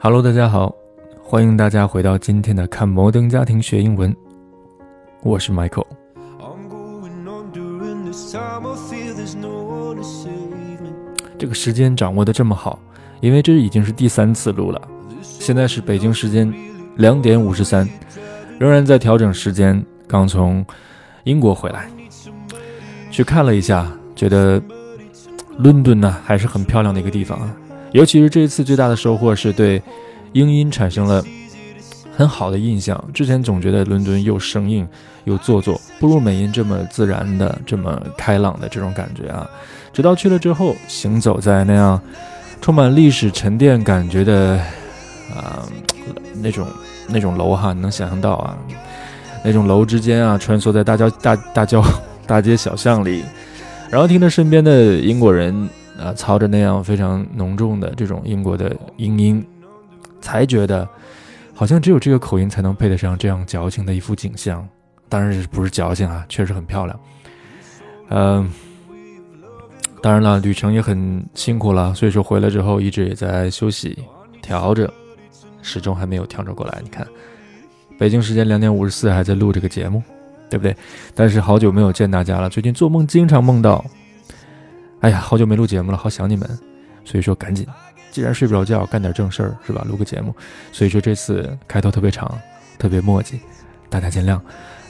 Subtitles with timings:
[0.00, 0.72] Hello，大家好，
[1.20, 4.14] 欢迎大家回到今天的看摩登家庭学英文，
[5.24, 5.84] 我是 Michael。
[11.36, 12.78] 这个时间掌握的这么好，
[13.20, 14.80] 因为这已经是第三次录了。
[15.20, 16.54] 现在是北京时间
[16.94, 17.88] 两点五十三，
[18.56, 20.64] 仍然在调整时间，刚从
[21.24, 21.90] 英国回来，
[23.10, 24.62] 去看了一下，觉得
[25.56, 27.52] 伦敦呢还是很漂亮的一个地方啊。
[27.92, 29.82] 尤其是这一次最大的收获是对
[30.32, 31.24] 英音产生了
[32.14, 33.02] 很好的印象。
[33.14, 34.86] 之前总觉得伦敦又生硬
[35.24, 39.48] 又做作，不如美音这么自然的、这么开朗的这种感觉啊。
[39.92, 42.00] 直到去了之后，行走在那样
[42.60, 44.60] 充满历史沉淀感觉的
[45.34, 45.66] 啊
[46.42, 46.66] 那种
[47.08, 48.56] 那种楼哈，你能想象到啊
[49.42, 51.82] 那种楼之间啊，穿梭在大郊大大郊
[52.26, 53.24] 大街小巷里，
[53.90, 55.68] 然后听着身边的英国人。
[55.98, 59.44] 啊，操着那样非常浓重的这种英国的英音，
[60.20, 60.88] 才觉得
[61.52, 64.66] 好像只有这个口音才能配得上这样矫情的一幅景象。
[65.08, 67.00] 当然不是矫情啊，确实很漂亮。
[68.10, 68.48] 嗯，
[70.00, 73.98] 当然了，旅程也很辛苦了，所以说回来之后一直也在休息
[74.40, 74.88] 调整，
[75.62, 76.78] 始终还没有调整过来。
[76.84, 77.06] 你看，
[77.98, 80.02] 北京时间两点五十四还在录这个节目，
[80.48, 80.76] 对不对？
[81.14, 83.84] 但是好久没有见大家了，最近做梦经常梦到。
[85.00, 86.48] 哎呀，好久没录节目了，好想你们，
[87.04, 87.64] 所以说赶紧，
[88.10, 89.84] 既然睡不着觉，干点正事儿是吧？
[89.88, 90.34] 录个节目，
[90.72, 92.36] 所以说这次开头特别长，
[92.78, 93.40] 特别墨迹，
[93.88, 94.40] 大家见谅。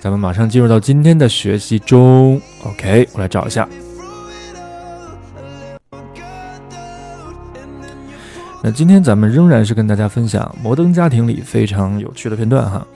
[0.00, 2.40] 咱们马上进入到今天的学习中。
[2.64, 3.68] OK，我来找一下。
[8.62, 12.86] 那今天咱们仍然是跟大家分享《摩登家庭》里非常有趣的片段哈。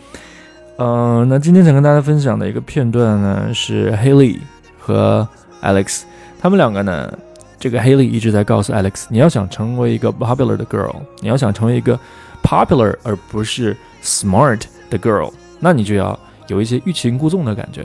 [0.79, 4.39] 嗯，那今天想跟大家分享的一个片段呢，是 Haley
[4.79, 5.29] 和
[5.63, 6.05] Alex。
[6.43, 7.17] 他们两个呢，
[7.57, 11.97] 这个 Haley 一直在告诉 Alex，你要想成为一个 popular 的 girl，你要想成为一个
[12.43, 16.19] popular 而不是 smart 的 girl，那你就要
[16.49, 17.83] 有一些欲擒故纵的感觉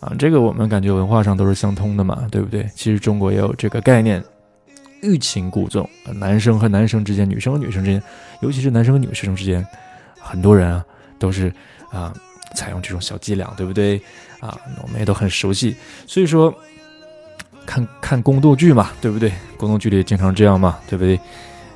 [0.00, 0.10] 啊。
[0.18, 2.66] 这个我们感觉文化上都是相通的嘛，对不对？
[2.74, 4.24] 其实中国也有这个概念，
[5.02, 5.86] 欲擒故纵。
[6.14, 8.02] 男生和男生之间，女生和女生之间，
[8.40, 9.62] 尤其是男生和女生之间，
[10.18, 10.82] 很多人啊
[11.18, 11.52] 都是
[11.90, 12.10] 啊
[12.54, 14.00] 采用这种小伎俩，对不对？
[14.40, 16.50] 啊，我们也都很熟悉，所以说。
[17.66, 19.32] 看看宫斗剧嘛，对不对？
[19.56, 21.18] 宫斗剧里经常这样嘛，对不对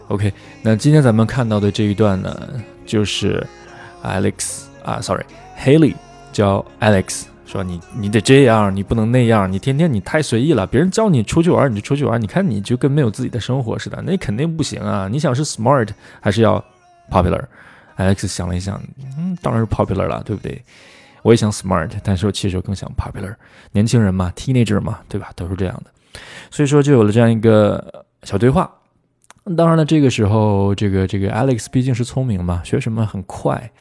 [0.09, 0.33] ？OK，
[0.63, 2.49] 那今天咱们看到的这一段呢，
[2.85, 3.45] 就是
[4.03, 5.95] Alex 啊，Sorry，Haley
[6.33, 10.67] 教 Alex 说：“你你得这样，你不能那样，你天天你太随意了。
[10.67, 12.21] 别人叫你出去玩，你就出去玩。
[12.21, 15.09] 你看你就跟没有自己的生活似的，那肯定不行啊！
[15.11, 15.89] 你想是 smart
[16.21, 16.63] 还是要
[17.11, 18.83] popular？”Alex 想了一想，
[19.17, 20.61] 嗯，当然是 popular 了，对不对？
[21.27, 23.35] 我也想 smart，但是我其实更想 popular。
[23.73, 25.33] 年轻人嘛，teenager 嘛，对吧？
[25.35, 25.91] 都是这样的，
[26.53, 28.71] 所以说就有了这样一个小对话。
[29.57, 33.73] 当然了，这个时候，这个这个 Alex 毕竟是聪明嘛，学什么很快，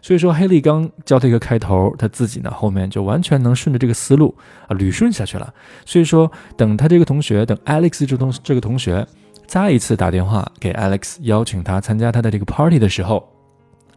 [0.00, 4.32] 所以说黑利刚教他一个开头，他自己呢后面就完全能顺着这个思路
[4.68, 5.52] 啊捋顺下去了。
[5.84, 9.04] 所以说，等他这个同学，等 Alex 这同这个同学
[9.44, 13.28] 再一次打电话给 Alex 邀请他参加他的这个 party 的时候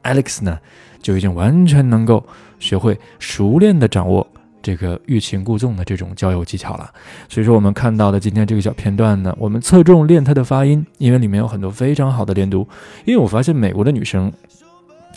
[0.03, 0.57] ，Alex 呢
[1.01, 2.23] 就已经完全能够。
[2.61, 4.27] 学会熟练的掌握
[4.61, 6.91] 这个欲擒故纵的这种交友技巧了，
[7.29, 12.67] 所以说我们看到的今天这个小片段呢，我们侧重练它的发音，因为里面有很多非常好的连读。
[13.05, 14.29] 因为我发现美国的女生，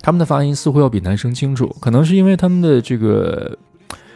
[0.02, 3.58] 她们的发音似乎要比男生清楚，可能是因为她们的这个。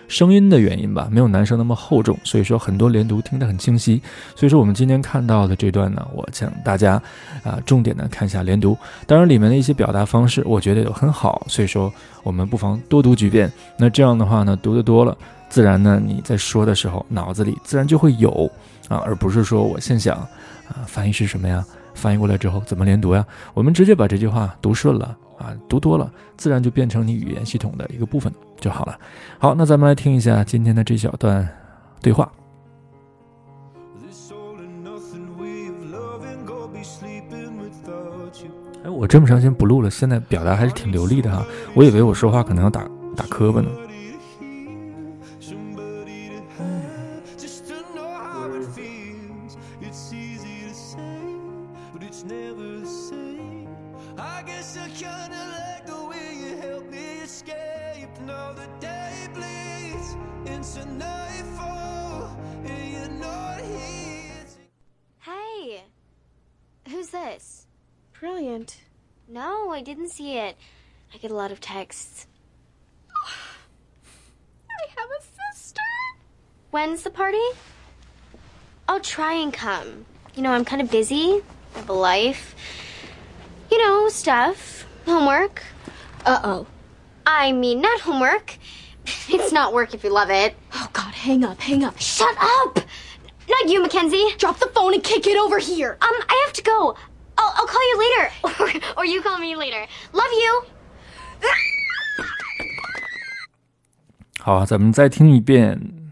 [0.08, 4.00] 声音的原因吧，没有男生那么厚重，所以说很多连读听得很清晰。
[4.34, 7.00] 所以说我们今天看到的这段呢，我请大家
[7.42, 8.76] 啊重点的看一下连读。
[9.06, 13.50] 当然里面的一些表达方式，我觉得也很好，所以说我们不妨多读几遍。
[13.76, 15.16] 那这样的话呢，读得多了，
[15.48, 18.50] 自然呢你在说的时候脑子里自然就会有
[18.88, 20.16] 啊，而不是说我现想
[20.68, 21.64] 啊翻译是什么呀？
[21.94, 23.26] 翻译过来之后怎么连读呀？
[23.54, 25.16] 我们直接把这句话读顺了。
[25.38, 28.98] 啊，读多了，自然就变成你语言系统的一个部分就好了。
[29.38, 31.46] 好，那咱们来听一下今天的这小段
[32.00, 32.30] 对话。
[38.84, 41.44] 哎，我这么长时间不录了，现在表达还是挺流利的哈。
[41.74, 43.68] 我以为我说话可能要打打磕巴呢。
[79.65, 80.05] come.
[80.35, 81.41] You know, I'm kind of busy.
[81.73, 82.53] I have a life.
[83.71, 84.85] You know, stuff.
[85.05, 85.63] Homework.
[86.25, 86.67] Uh oh.
[87.25, 88.57] I mean, not homework.
[89.29, 90.53] It's not work if you love it.
[90.75, 91.97] Oh god, hang up, hang up.
[91.99, 92.79] Shut up!
[93.49, 94.35] Not you, Mackenzie.
[94.37, 95.97] Drop the phone and kick it over here.
[96.01, 96.95] Um, I have to go.
[97.37, 98.31] I'll, I'll call you later.
[98.43, 99.87] Or, or you call me later.
[100.13, 100.65] Love you.
[104.39, 106.04] 好啊，咱们再听一遍。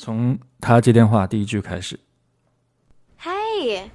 [0.00, 1.98] 从他接电话第一句开始。
[3.20, 3.90] Hey.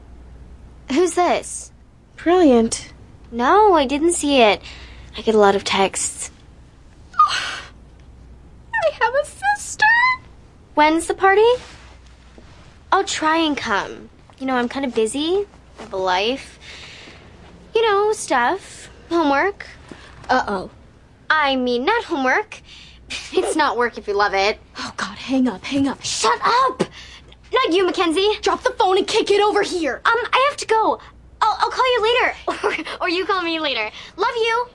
[0.90, 1.72] Who's this?
[2.18, 2.92] Brilliant.
[3.32, 4.62] No, I didn't see it.
[5.18, 6.32] I get a lot of texts.
[8.74, 9.86] I have a sister.
[10.76, 11.48] When's the party?
[12.92, 14.10] I'll try and come.
[14.38, 15.46] You know, I'm kind of busy.
[15.80, 16.60] I have a life.
[17.74, 18.90] You know, stuff.
[19.10, 19.66] Homework.
[20.30, 20.70] Uh oh.
[21.30, 22.62] I mean, not homework.
[23.34, 24.60] It's not work if you love it.
[24.78, 26.02] Oh god, hang up, hang up.
[26.02, 26.84] Shut up!
[27.52, 28.40] Not you, Mackenzie.
[28.42, 30.02] Drop the phone and kick it over here.
[30.06, 31.00] Um, I have to go.
[31.42, 32.36] I'll, I'll call you later.
[32.48, 33.92] Or, or you call me later.
[34.16, 34.70] Love you.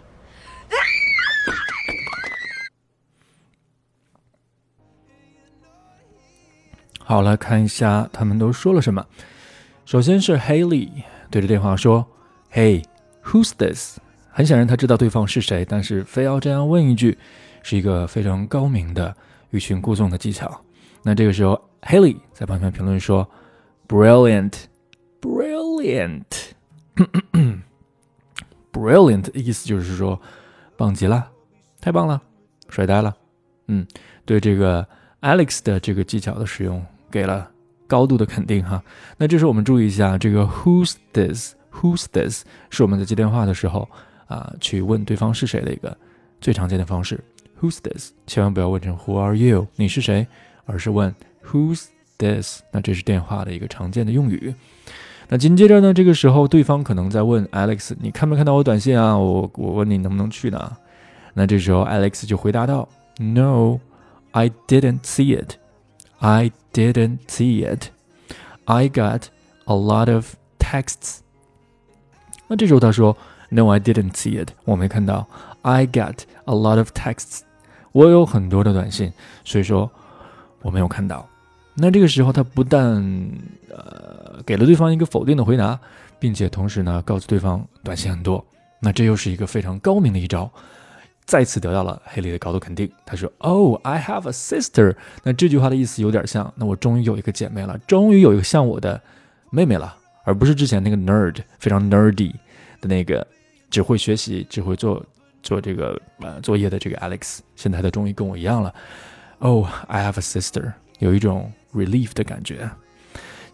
[6.99, 9.07] 好，来看一下他们都说了什么。
[9.85, 12.05] 首先是 Haley 对着电话说：“
[12.53, 12.85] Hey,
[13.25, 13.99] who's this？”
[14.33, 17.17] 很显然他知道对方是谁，但是非要这样问一句，
[17.62, 19.16] 是一个非常高明的
[19.52, 20.60] 欲擒故纵的技巧。
[21.04, 23.28] 那这个时候，Haley 在旁边评论说
[23.88, 24.54] ：“Brilliant,
[25.20, 26.24] brilliant,
[28.72, 29.30] brilliant。
[29.34, 30.20] ”意思就是说，
[30.78, 31.28] 棒极了，
[31.80, 32.22] 太棒了，
[32.70, 33.16] 帅呆了。
[33.68, 33.86] 嗯，
[34.26, 34.88] 对这个
[35.22, 37.50] Alex 的这个技巧的使用给了
[37.88, 38.84] 高度的肯定哈。
[39.18, 42.44] 那这时候我们注意一下，这个 Who's this？Who's this？
[42.70, 43.90] 是我们在接电话的时候
[44.28, 45.98] 啊，去问对方是谁的一个
[46.40, 47.20] 最常见的方式。
[47.61, 48.13] Who's this？
[48.27, 49.69] 千万不要问成 Who are you？
[49.77, 50.27] 你是谁？
[50.65, 51.15] 而是问
[51.45, 51.87] Who's
[52.19, 52.63] this？
[52.71, 54.55] 那这是电话的一个常见的用语。
[55.29, 59.17] 那紧接着呢，这个时候对方可能在问 Alex：“ 你看没看到我短信啊？
[59.17, 60.77] 我我问你能不能去呢？”
[61.35, 62.89] 那这时候 Alex 就回答道：“
[63.19, 63.81] No,
[64.33, 65.55] I didn't see it.
[66.19, 67.89] I didn't see it.
[68.67, 69.25] I got
[69.65, 71.19] a lot of texts.”
[72.49, 73.17] 那这时候他说：“
[73.51, 74.51] No, I didn't see it.
[74.65, 75.27] 我没看到。
[75.63, 77.41] I got a lot of texts.
[77.92, 79.12] 我有很多的短信，
[79.44, 79.90] 所以说
[80.62, 81.28] 我没有看到。”
[81.74, 83.02] 那这个时候他不但
[83.70, 85.80] 呃给了对方一个否定的回答，
[86.20, 88.46] 并且同时呢告诉对方短信很多。
[88.82, 90.52] 那这又是一个非常高明的一招。
[91.24, 92.92] 再次得到了黑莉的高度肯定。
[93.06, 99.00] 他说：“Oh, I have a sister。”那这句话的意思有点像，那我终于有一个姐妹了，终于有一个像我的
[99.50, 99.96] 妹妹了，
[100.26, 102.34] 而不是之前那个 nerd 非常 nerdy
[102.82, 103.26] 的那个
[103.70, 105.02] 只会学习、只会做
[105.44, 107.40] 做这个呃作业的这个 Alex。
[107.56, 108.74] 现在他终于跟我一样了。
[109.40, 112.70] Oh, I have a sister，有一种 relief 的感觉。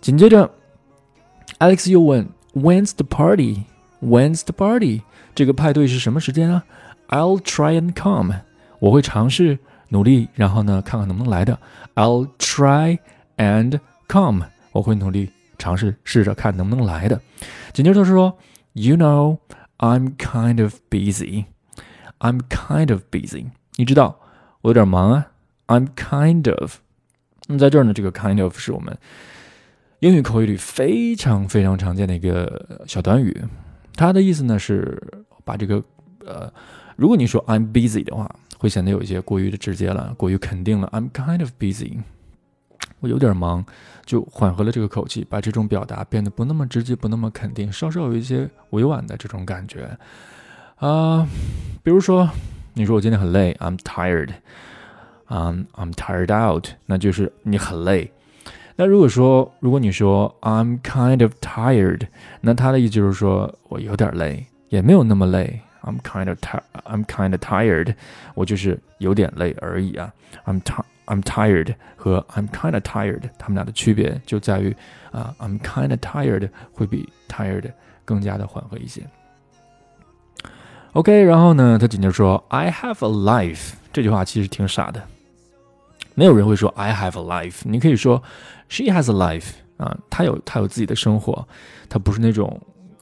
[0.01, 0.49] 紧接着
[1.59, 3.63] ，Alex 又问：“When's the party?
[4.01, 5.01] When's the party？”
[5.33, 6.63] 这个派对是什么时间啊
[7.09, 8.33] ？I'll try and come，
[8.79, 9.57] 我会尝试
[9.89, 11.57] 努力，然后呢，看看能不能来的。
[11.95, 12.99] I'll try
[13.37, 13.79] and
[14.09, 17.21] come，我会努力尝试试着看能不能来的。
[17.71, 18.37] 紧接着他说
[18.73, 19.37] ，You know
[19.77, 21.45] I'm kind of busy.
[22.19, 23.47] I'm kind of busy.
[23.75, 24.19] 你知道
[24.61, 25.31] 我有点忙啊。
[25.67, 26.77] I'm kind of。
[27.47, 28.97] 那么在这儿呢，这个 kind of 是我们
[29.99, 33.43] 英语口语里非常非常常见的一个小短语，
[33.95, 35.01] 它的意思呢是
[35.43, 35.83] 把这个
[36.25, 36.51] 呃。
[36.95, 40.89] 如果你说 I'm busy 的话，会显得有一些过于的直接了，过于肯定了。
[40.91, 41.97] I'm kind of busy，
[42.99, 43.65] 我有点忙，
[44.05, 49.97] 就缓和了这个口气，把这种表达变得不那么直接，不那么肯定，稍稍有一些委婉的这种感觉。
[50.76, 51.28] 啊、
[51.82, 52.28] 比如说
[52.74, 54.30] 你说我今天很累，I'm tired，
[55.26, 58.10] 啊、I'm tired out，那就是你很累。
[58.76, 62.06] 那如果说如果你说 I'm kind of tired，
[62.40, 65.60] 那它的意思就是说我有点累，也没有那么累。
[65.82, 66.62] I'm kind of tired.
[66.84, 67.94] I'm kind of tired.
[68.34, 70.12] 我就是有点累而已啊。
[70.46, 74.74] I'm ti I'm tired 和 I'm kind of tired，它们俩的区别就在于
[75.10, 77.70] 啊，I'm kind of tired 会比 tired
[78.04, 79.02] 更加的缓和一些。
[80.97, 83.73] OK，然后呢，他紧接着说 I have a life。
[83.93, 84.99] 这句话其实挺傻的，
[86.15, 87.59] 没有人会说 I have a life。
[87.65, 88.23] 你可以说
[88.67, 91.47] She has a life 啊，她有她有自己的生活，
[91.87, 92.59] 她不是那种。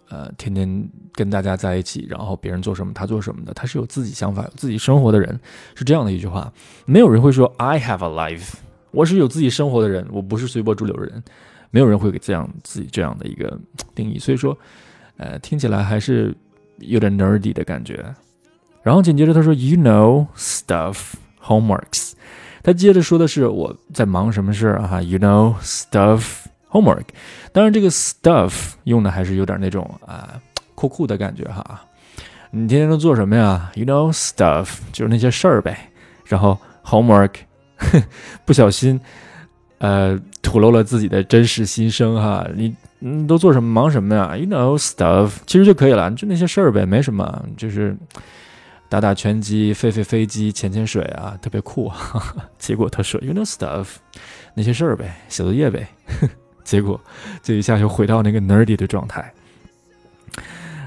[0.10, 5.40] 呃，天天跟大家在一起，然后别人做什么她做什么的，她是有自己想法、有自己生活的人，
[5.74, 6.52] 是这样的一句话。
[6.86, 8.56] 没有人会说 I have a life，
[8.92, 11.24] 我是有自己生活的人，我不是随波逐流的人。
[11.72, 13.58] 没有人会给这样自己这样的一个
[13.96, 14.56] 定义，所以说，
[15.18, 16.36] 呃，听起来还是
[16.79, 18.03] 有点 nerdy 的感觉。
[18.84, 21.13] 然后紧接着他说，You know stuff
[21.44, 22.13] homeworks。
[22.62, 27.05] 他接着说的是我在忙什么事儿啊？You know stuff homework。
[27.51, 30.39] 当然，这个 stuff 用的还是有点那种啊
[30.74, 31.82] 酷酷的感觉哈。
[32.51, 35.91] 你天天都做什么呀？You know stuff 就是那些事儿呗。
[36.25, 37.34] 然后 homework
[38.46, 39.00] 不小心
[39.77, 42.48] 呃吐露了自己的真实心声哈。
[42.55, 42.75] 你
[43.07, 47.95] 嗯都做什么忙什么呀？You know stuff 其实就可以了，就那些事儿呗，没什么，就是
[48.89, 51.91] 打打拳击、飞飞飞机、潜潜水啊，特别酷。
[52.57, 53.85] 结果他说 You know stuff
[54.55, 55.88] 那些事儿呗，写作业呗。
[56.65, 57.00] 结果
[57.43, 59.31] 这一下就回到那个 nerdy 的状态。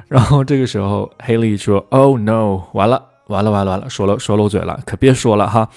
[0.08, 5.68] 然后这个时候，Haley 说：“Oh no，完了，完了，完了，完了，说了说漏嘴了，可别说了哈。”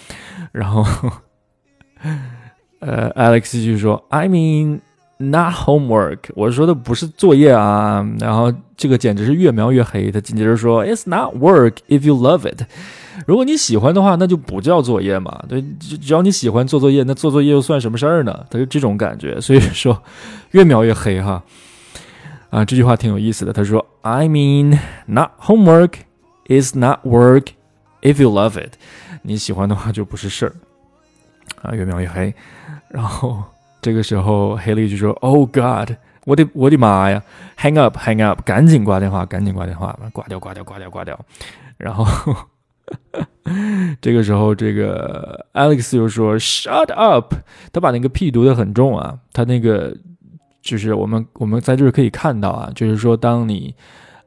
[0.51, 0.83] 然后，
[2.79, 4.79] 呃，Alex 就说：“I mean
[5.21, 10.11] not homework，我说的不是作业啊。”然后这个简直是越描越黑。
[10.11, 12.63] 他紧接着说：“It's not work if you love it。
[13.27, 15.43] 如果你喜欢的话，那就不叫作业嘛。
[15.47, 18.45] 对，只要你喜欢做作业，那做作业又算什么事儿呢？
[18.49, 19.39] 他就这种感觉。
[19.39, 20.01] 所以说，
[20.51, 21.43] 越描越黑哈。”
[22.49, 23.53] 啊，这句话挺有意思的。
[23.53, 25.93] 他说：“I mean, not homework
[26.47, 27.47] is not work
[28.01, 28.73] if you love it。
[29.21, 30.53] 你喜欢的话就不是事儿。”
[31.63, 32.33] 啊，越描越黑。
[32.89, 33.41] 然后
[33.81, 35.91] 这个时候，黑利就说：“Oh God，
[36.25, 37.21] 我的我的妈呀
[37.57, 41.19] ！Hang up，hang up，赶紧挂电话，赶紧挂电话，挂掉，挂掉，挂掉，挂掉。”
[41.77, 42.05] 然后
[43.99, 47.33] 这个时候，这个 Alex 就说：“Shut up！”
[47.73, 49.95] 他把那个 P 读的很重啊，他那个。
[50.63, 53.73] 就是我们我们在这儿可以看到啊，就是说，当你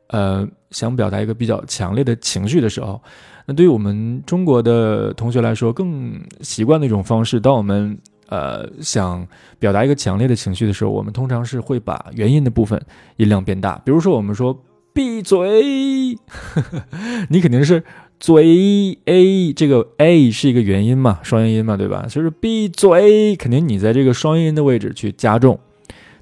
[0.09, 3.01] 呃想表达一个比较强烈的情绪的时候，
[3.47, 7.97] 那对于我们中国的同学来说，更习惯的一种方式，当我们
[8.29, 9.27] 呃想
[9.59, 12.81] 表达一个强烈的情绪的时候，我们通常是会把元音的部分
[13.17, 13.81] 音量变大。
[13.85, 14.63] 比如说，我们说
[14.93, 16.17] 闭嘴，
[17.29, 17.83] 你肯定是
[18.21, 22.07] 嘴 a 这个 a 是一个元音嘛，双元音嘛，对吧？
[22.09, 25.59] 所以说闭嘴，肯定你在这个双音的位置去加重。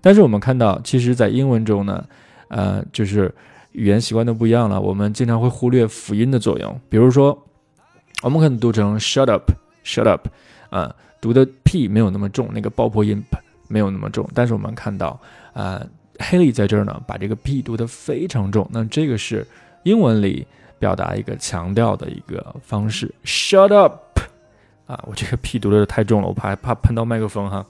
[0.00, 2.04] 但是我们看到，其实，在英文中呢，
[2.48, 3.32] 呃，就是
[3.70, 4.80] 语言习惯都不一样了。
[4.80, 7.46] 我们经常会忽略辅音的作用，比如说，
[8.22, 10.26] 我们可能读成 shut up，shut up，
[10.70, 10.92] 啊，
[11.22, 13.22] 读的 p 没有那么重，那个爆破音
[13.68, 14.28] 没有那么重。
[14.34, 15.18] 但是我们看到，
[15.54, 15.80] 啊
[16.18, 18.68] ，Haley 在这儿呢，把这个 p 读的非常重。
[18.72, 19.46] 那这个是
[19.84, 20.44] 英文里
[20.80, 24.20] 表达一个强调的一个方式，shut up，
[24.86, 27.64] 啊，我这个 p 读的太重了，我怕怕喷到麦克风哈。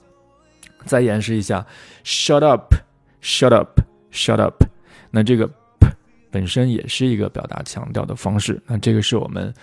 [0.85, 1.65] 再演示一下
[2.03, 4.65] ，shut up，shut up，shut up。
[5.11, 5.47] 那这个
[5.79, 5.87] p
[6.31, 8.59] 本身也是一个表达强调的方式。
[8.65, 9.53] 那这个是我们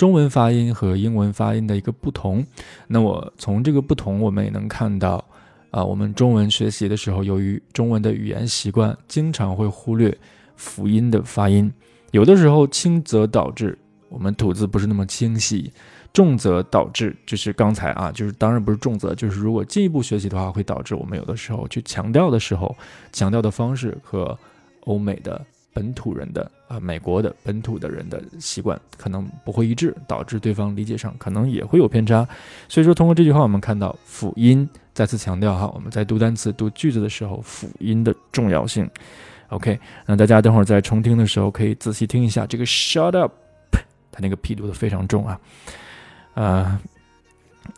[0.00, 2.42] 中文发音和英文发音的一个不同。
[2.86, 5.22] 那我从这个不同，我们也能看到，
[5.70, 10.16] 啊，我们中文学习的时候，由于中文的语言习惯，经常会忽略
[10.56, 11.70] 辅音的发音，
[12.12, 13.78] 有的时候轻则导致
[14.08, 15.70] 我们吐字不是那么清晰。
[16.14, 22.74] 重则导致，就是刚才啊，就是当然不是重则，就是如果进一步学习的话，会导致我们有的时候去强调的时候，
[23.12, 24.38] 强调的方式和
[24.84, 25.44] 欧美的
[25.80, 32.28] 本土人的啊，美国的本土的人的习惯可能不会一致，导致对方理解上可能也会有偏差。
[32.68, 38.86] 所以说，通过这句话，我们看到辅音再次强调哈，我们在读单词、读句子的时候，辅音的重要性。
[39.48, 43.32] OK，那大家等会儿在重听的时候可以仔细听一下这个 shut up，
[44.12, 45.40] 它那个 p 读的非常重啊。
[46.34, 46.78] 呃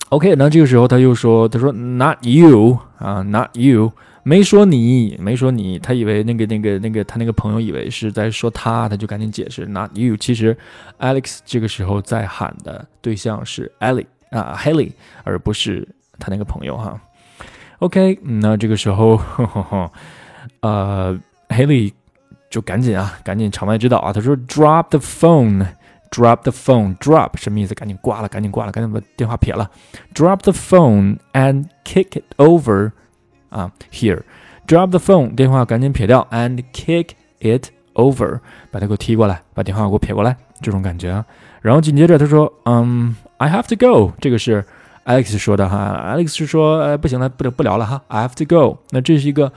[0.09, 3.92] ，OK，那这个时候他又说：“他说 Not you 啊，Not you，
[4.23, 5.79] 没说你，没说你。
[5.79, 10.17] 他以为那个那个那个他那个朋友以为是在说他，他就赶紧解释那，哟。
[10.17, 10.57] 其实
[10.99, 14.93] Alex 这个时候在喊的对象是 Ellie 啊，Haley，
[15.25, 15.87] 而不是
[16.19, 17.00] 他那个朋友哈。
[17.81, 19.21] OK，那这个时候，
[20.61, 21.93] 呃，Haley
[22.49, 25.67] 就赶紧啊，赶紧场外指导啊，他说 Drop the phone。”
[26.12, 26.95] Drop the phone.
[26.99, 27.75] Drop 什么意思？
[27.75, 29.71] 赶紧挂了，赶紧挂了，赶紧把电话撇了。
[30.14, 32.93] Drop the phone and kick it over.
[33.52, 34.23] 啊，here.
[34.66, 38.40] Drop the phone，电话赶紧撇掉，and kick it over，
[38.71, 41.25] 把它给我踢过来，把电话给我撇过来，这种感觉啊。
[41.61, 44.12] 然后紧接着他说，嗯，I have to go。
[44.21, 44.64] 这个是
[45.04, 48.78] Alex 说的哈，Alex 是说，呃，不行了，不不聊了哈，I have to go。
[48.90, 49.52] 那这是一个，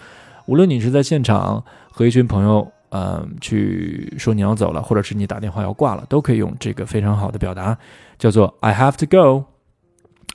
[0.45, 2.71] 无论你是在现场和一群朋友。
[2.91, 7.77] 嗯，去说你要走了，或者是你打电话要挂了，都可以用这个非常好的表达，
[8.17, 9.43] 叫做 I have to go。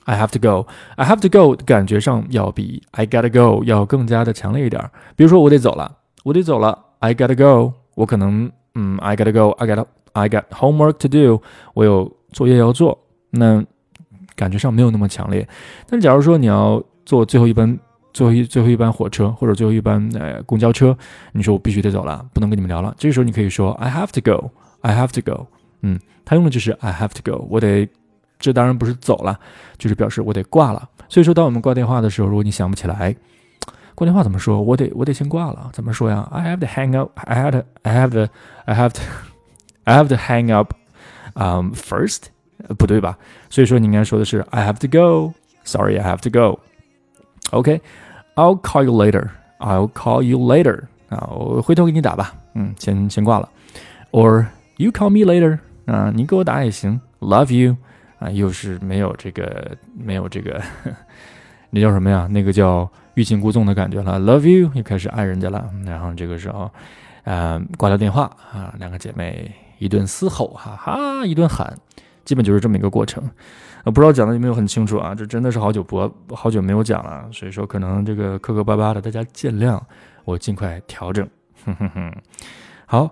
[0.05, 0.67] I have to go。
[0.95, 4.83] I have to go 感觉上要比 I gotta go 要更加的强烈一点。
[5.15, 7.73] 比如说我得走了，我得走了，I gotta go。
[7.95, 9.51] 我可能嗯，I gotta go。
[9.51, 11.41] I gotta I got homework to do。
[11.73, 12.97] 我有作业要做，
[13.29, 13.63] 那
[14.35, 15.47] 感觉上没有那么强烈。
[15.87, 17.77] 但假如说你要坐最后一班。
[18.13, 20.93] 最后一最后一班火车或者最后一班呃公交车，
[21.31, 22.93] 你说我必须得走了，不能跟你们聊了。
[22.97, 25.47] 这个时候你可以说 I have to go, I have to go。
[25.79, 27.87] 嗯，他用的就是 I have to go，我得，
[28.40, 29.38] 这当然不是走了，
[29.78, 30.88] 就是表示我得挂了。
[31.08, 33.14] 所以说，当我们挂电话的时候，如果你想不起来，
[33.94, 34.60] 挂电话怎么说？
[34.60, 36.28] 我得我得先挂了，怎么说呀？
[36.30, 37.12] I have to hang up.
[37.14, 37.64] I have to.
[37.82, 38.30] I have to.
[38.64, 39.00] I have to.
[39.84, 40.74] I have to hang up.
[41.34, 42.24] Um, first，
[42.76, 43.16] 不对吧？
[43.48, 45.34] 所以说你应该说的是 I have to go.
[45.64, 46.60] Sorry, I have to go.
[47.52, 47.80] OK,
[48.34, 49.28] I'll call you later.
[49.58, 50.82] I'll call you later.
[51.08, 52.34] 啊，我回头给你打吧。
[52.54, 53.48] 嗯，先先挂了。
[54.10, 55.58] Or you call me later.
[55.86, 57.00] 啊，你给我打也行。
[57.20, 57.76] Love you.
[58.21, 60.61] 啊，又是没有这个没有这个，
[61.71, 62.27] 那叫什么呀？
[62.29, 64.19] 那个叫欲擒故纵的感觉了。
[64.19, 65.67] Love you，又开始爱人家了。
[65.83, 66.69] 然后这个时候，
[67.23, 71.75] 呃，挂掉电话啊，两个姐妹一顿嘶吼，哈哈，一顿喊，
[72.23, 73.27] 基本就是这么一个过程。
[73.83, 75.15] 呃，不知道讲的有没有很清楚啊？
[75.15, 79.81] 这真的是好久不好久没有讲了，所以说可能这个磕磕巴巴的，大家见谅，
[80.25, 81.27] 我尽快调整。
[81.65, 82.13] 哼哼哼，
[82.85, 83.09] 好，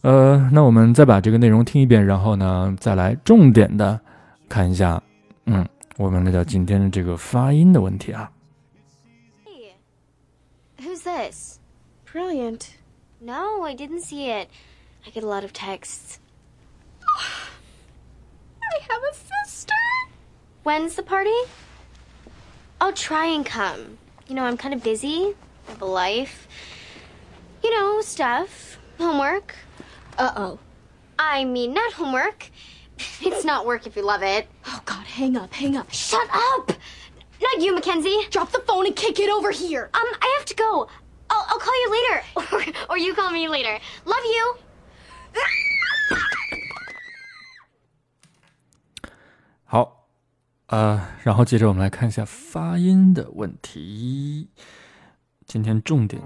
[0.00, 4.00] 呃，那我们再把这个内容听一遍，然后呢，再来重点的。
[4.49, 5.01] 看一下，
[5.45, 5.67] 嗯，
[5.97, 8.31] 我们来到今天的这个发音的问题啊。
[9.45, 9.73] Hey,
[10.79, 11.59] who's this?
[12.11, 12.67] Brilliant.
[13.19, 14.49] No, I didn't see it.
[15.05, 16.17] I get a lot of texts.
[18.61, 19.73] I have a sister.
[20.63, 21.29] When's the party?
[22.79, 23.97] I'll try and come.
[24.27, 25.35] You know, I'm kind of busy.
[25.67, 26.47] I have a life.
[27.63, 28.79] You know, stuff.
[28.97, 29.55] Homework.
[30.17, 30.59] Uh oh.
[31.17, 32.49] I mean, not homework.
[33.21, 34.47] It's not work if you love it.
[34.67, 35.91] Oh God, hang up, hang up.
[35.91, 36.71] Shut up!
[37.41, 38.27] Not you, Mackenzie.
[38.29, 39.89] Drop the phone and kick it over here.
[39.93, 40.87] Um, I have to go.
[41.29, 42.23] I'll, I'll call you later.
[42.35, 43.79] Or, or you call me later.
[44.05, 44.57] Love you.
[49.65, 50.07] 好，
[50.67, 54.49] 呃，然后接着我们来看一下发音的问题。
[55.47, 56.21] 今天重点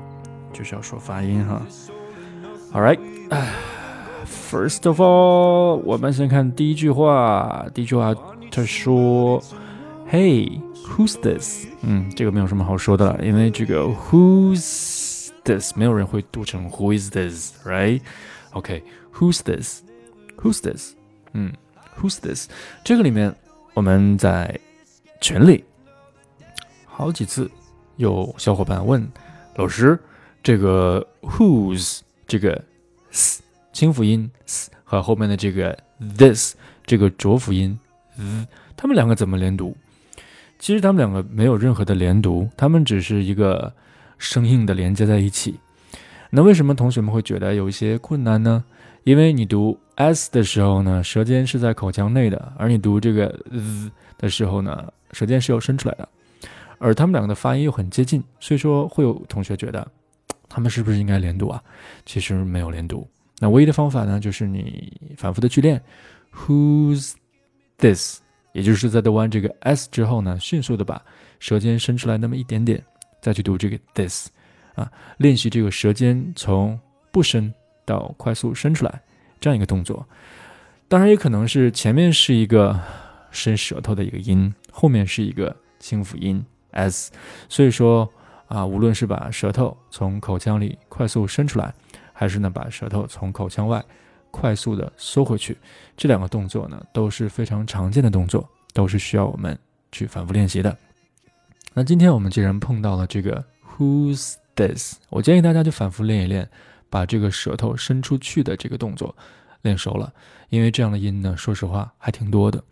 [0.51, 1.65] 就是要说发音哈。
[2.73, 2.99] All right，
[3.33, 3.47] 啊
[4.50, 7.66] ，First of all，我们先看第一句话。
[7.72, 8.12] 第一句话
[8.50, 9.40] 他说
[10.10, 20.94] ：“Hey，who's this？” 嗯，这个没有什么好说的了，因为这个 “who's this” 没有人会读成 “who is this”，right？OK，who's this？Who's this？
[21.32, 21.52] 嗯。
[22.00, 22.48] Who's this？
[22.82, 23.36] 这个里面
[23.74, 24.58] 我们在
[25.20, 25.64] 群里
[26.86, 27.50] 好几次
[27.96, 29.06] 有小伙伴问
[29.56, 29.98] 老师，
[30.42, 32.64] 这个 ‘who's’ 这个
[33.80, 35.74] 清辅音 s 和后面的这个
[36.18, 37.78] this 这个浊辅音
[38.14, 39.74] z，他们两个怎么连读？
[40.58, 43.72] 其实他们两个没有任何的连读，他们只是一个
[44.18, 45.58] 生硬的连接在一起。
[46.28, 48.62] 那为什么同学们会觉得有一些困难呢？
[49.04, 56.06] 因为你读 s 的时候呢，舌尖是在口腔内的，而你读这个 z 的时候呢，舌尖是要伸出来的，
[56.76, 59.90] 而他们两个的发音又很接近，所以说会有同学觉得
[60.50, 61.62] 他们是不是应该连读啊？
[62.04, 63.08] 其实没有连读。
[63.40, 65.82] 那唯一的方法呢，就是你反复的去练
[66.32, 67.14] who's
[67.78, 68.20] this，
[68.52, 71.02] 也就是在读完这个 s 之后呢，迅速的把
[71.40, 72.80] 舌尖伸出来那么一点点，
[73.20, 74.28] 再去读这个 this，
[74.76, 76.78] 啊，练习这个舌尖从
[77.10, 77.52] 不伸。
[77.86, 79.02] 到快速伸出来
[79.40, 80.06] 这样一个动作，
[80.86, 82.78] 当然也可能是前面是一个
[83.32, 87.10] 伸舌头的一个音，后面是一个清辅音 s，
[87.48, 88.08] 所以说
[88.46, 91.74] 啊，无论是把舌头从口腔里快速伸出来，
[92.20, 93.82] 还是呢把舌头从口腔外
[94.30, 95.56] 快速的缩回去，
[95.96, 99.58] 这两个动作呢都是非常常见的动作，都是需要我们
[99.90, 100.76] 去反复练习的。
[101.72, 103.42] 那今天我们既然碰到了这个
[103.78, 104.96] Who's this？
[105.08, 106.46] 我建议大家就反复练一练。
[106.90, 109.16] 把这个舌头伸出去的这个动作
[109.62, 110.12] 练熟了，
[110.48, 112.62] 因为这样的音呢，说实话还挺多的。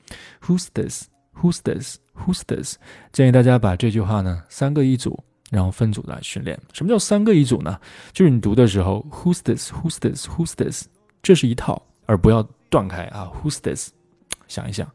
[0.43, 1.05] Who's this?
[1.41, 1.99] Who's this?
[2.15, 2.77] Who's this?
[3.13, 6.59] 建议大家把这句话呢三个一组，然后分组来训练。
[6.73, 7.79] 什么叫三个一组呢？
[8.13, 9.73] 就是你读的时候，Who's this?
[9.73, 10.29] Who's this?
[10.29, 10.87] Who's this?
[11.23, 13.31] 这是一套，而不要断开啊。
[13.43, 13.91] Who's this?
[14.47, 14.91] 想一想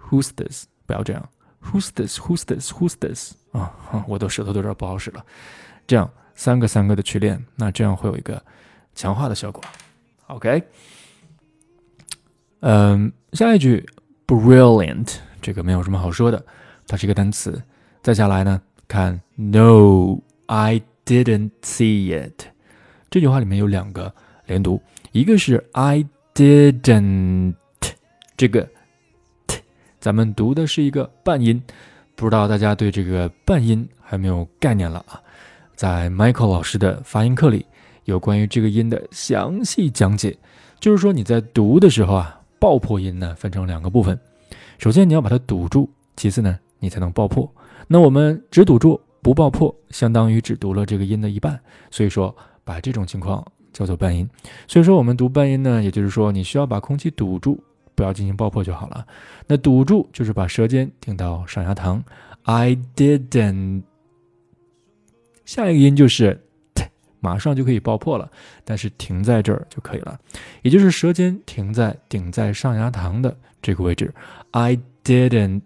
[0.00, 0.64] ，Who's this?
[0.86, 1.28] 不要这样。
[1.62, 2.18] Who's this?
[2.18, 2.72] Who's this?
[2.72, 3.32] Who's this?
[3.52, 5.24] 啊，我的舌头都有点不好使了。
[5.86, 6.10] 这样。
[6.38, 8.44] 三个三个的去练，那这样会有一个
[8.94, 9.64] 强化的效果。
[10.26, 10.62] OK，
[12.60, 13.88] 嗯，下一句
[14.26, 16.44] brilliant 这个没有什么好说的，
[16.86, 17.62] 它是一个单词。
[18.02, 22.46] 再下来呢，看 No, I didn't see it
[23.10, 24.12] 这句话里面有两个
[24.46, 24.80] 连读，
[25.12, 27.54] 一个是 I didn't
[28.36, 28.68] 这个
[29.46, 29.60] t，
[29.98, 31.62] 咱们读的是一个半音，
[32.14, 35.20] 不知道大家对这个半音还没有概念了啊？
[35.74, 37.64] 在 Michael 老师的发音课里，
[38.04, 40.36] 有关于这个音的详细讲解。
[40.78, 44.18] 就是说你在读的时候啊，爆破音呢分成两个部分。
[44.78, 47.50] 首先你要把它堵住，其次呢你才能爆破。
[47.88, 51.58] 那我们只堵住不爆破，相当于只读了这个音的一半。
[51.90, 52.34] 所以说
[52.64, 54.28] 把这种情况叫做半音。
[54.66, 57.62] 所以说我们读半音呢，也就是说你需要把空气堵住，
[57.94, 59.06] 不要进行爆破就好了。
[59.46, 62.02] 那堵住就是把舌尖顶到上牙膛。
[62.42, 63.82] I didn't。
[65.44, 66.40] 下一个音就是
[66.74, 66.84] t，
[67.20, 68.28] 马上就可以爆破了，
[68.64, 70.18] 但是停在这儿就可以了，
[70.62, 74.12] 也就是舌尖停在顶在上牙膛的这个位置。
[74.50, 75.62] I didn't。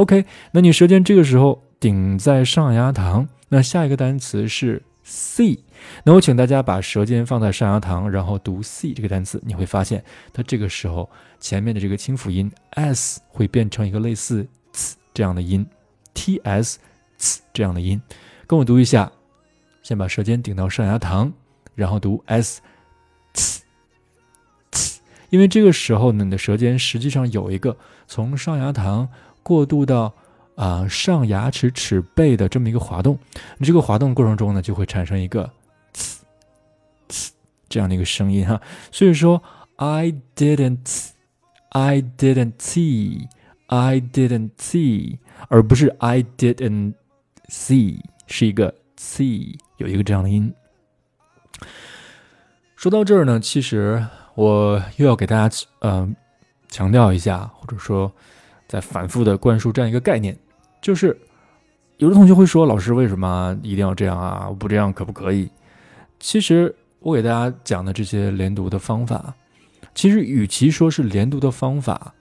[0.00, 5.58] OK，那你舌尖这个时候顶在上牙膛，那下一个单词是 see。
[6.04, 15.66] 那我请大家把舌尖放在上牙膛，然后读 see 这个单词，你会发现它这个时候前面的这个清辅音 s 会变成一个类似 ts 这样的音
[16.14, 16.76] ，ts
[17.18, 18.00] ts 这样的音。
[18.46, 19.12] 跟我读一下，
[19.82, 21.30] 先把舌尖顶到上牙膛，
[21.74, 22.62] 然后读 s，
[25.28, 29.06] 因为这个时候呢，你的舌尖实际上有一个从上牙膛
[29.50, 30.14] 过渡到
[30.54, 33.18] 啊上牙齿齿背的这么一个滑动，
[33.58, 35.50] 你这个滑动过程中呢，就会产生一个
[35.92, 36.18] 呲
[37.08, 37.30] 呲
[37.68, 38.62] 这样的一个声音哈。
[38.92, 39.42] 所以说
[39.74, 46.94] ，I didn't，I didn't see，I didn't see，而不是 I didn't
[47.48, 47.98] see。
[48.28, 50.54] 是一个 see 有一个这样的音。
[52.76, 56.14] 说到这儿呢，其实我又要给大家嗯
[56.68, 58.12] 强调一下，或者说
[58.70, 60.38] 在反复的灌输这样一个概念，
[60.80, 61.18] 就是
[61.96, 64.48] 有的同学会说，老师为什么一定要这样啊？
[64.56, 65.50] 不这样可不可以？
[66.20, 69.34] 其实我给大家讲的这些连读的方法，
[69.92, 72.14] 其实与其说是连读的方法。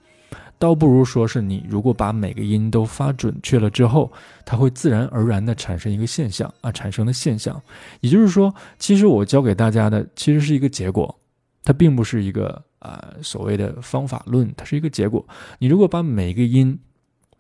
[0.58, 4.12] 倒不如说是你，如果把每个音都发准确了之后，
[4.44, 7.62] 它会自然而然的产生一个现象啊，产生的现象。
[8.02, 11.16] 也就是说，其实我教给大家的其实是一个结果，
[11.64, 15.26] 它并不是一个啊所谓的方法论，它是一个结果。
[15.60, 16.80] 你如果把每一个音，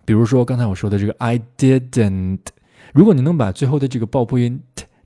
[0.05, 2.39] 比如说刚才我说的这个 I didn't，
[2.93, 4.61] 如果你能把最后的这个爆破音。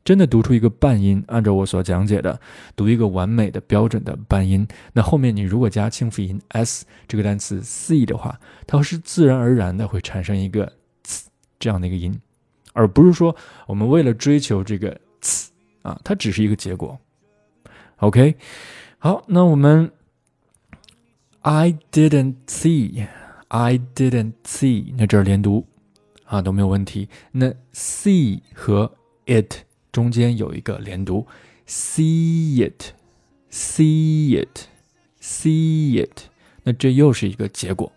[0.06, 2.38] 真的读出一个半音，按照我所讲解的，
[2.76, 4.68] 读一个完美的标准的半音。
[4.92, 10.70] 那后面你如果加清辅音 s 这个单词 c 的话，它是自然而然的会产生一个
[11.58, 12.20] 这样的一个音，
[12.74, 13.34] 而不是说
[13.66, 17.00] 我们为了追求这个 c 啊，它只是一个结果。
[18.00, 18.36] OK，
[18.98, 19.90] 好，那我们
[21.44, 25.66] I didn't see，I didn't see，那这儿连读
[26.26, 27.08] 啊都没有问题。
[27.32, 28.92] 那 see 和
[29.26, 29.64] it。
[29.92, 31.28] 中间有一个连读
[31.68, 36.22] ，see it，see it，see it，
[36.64, 37.92] 那这又是一个结果。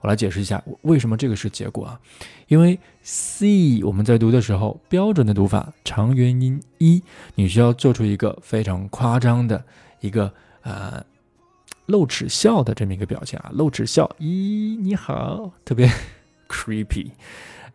[0.00, 2.00] 我来解释一下为什么这个是结果啊？
[2.48, 7.02] 因为 see 我们在读的时候，标准的读法长元音一，
[7.34, 9.62] 你需要做出一个非常夸张的
[10.00, 11.04] 一个呃
[11.86, 15.90] 露齿笑的这么一个表情啊，露齿笑，咦，你好，特别
[16.48, 17.10] creepy，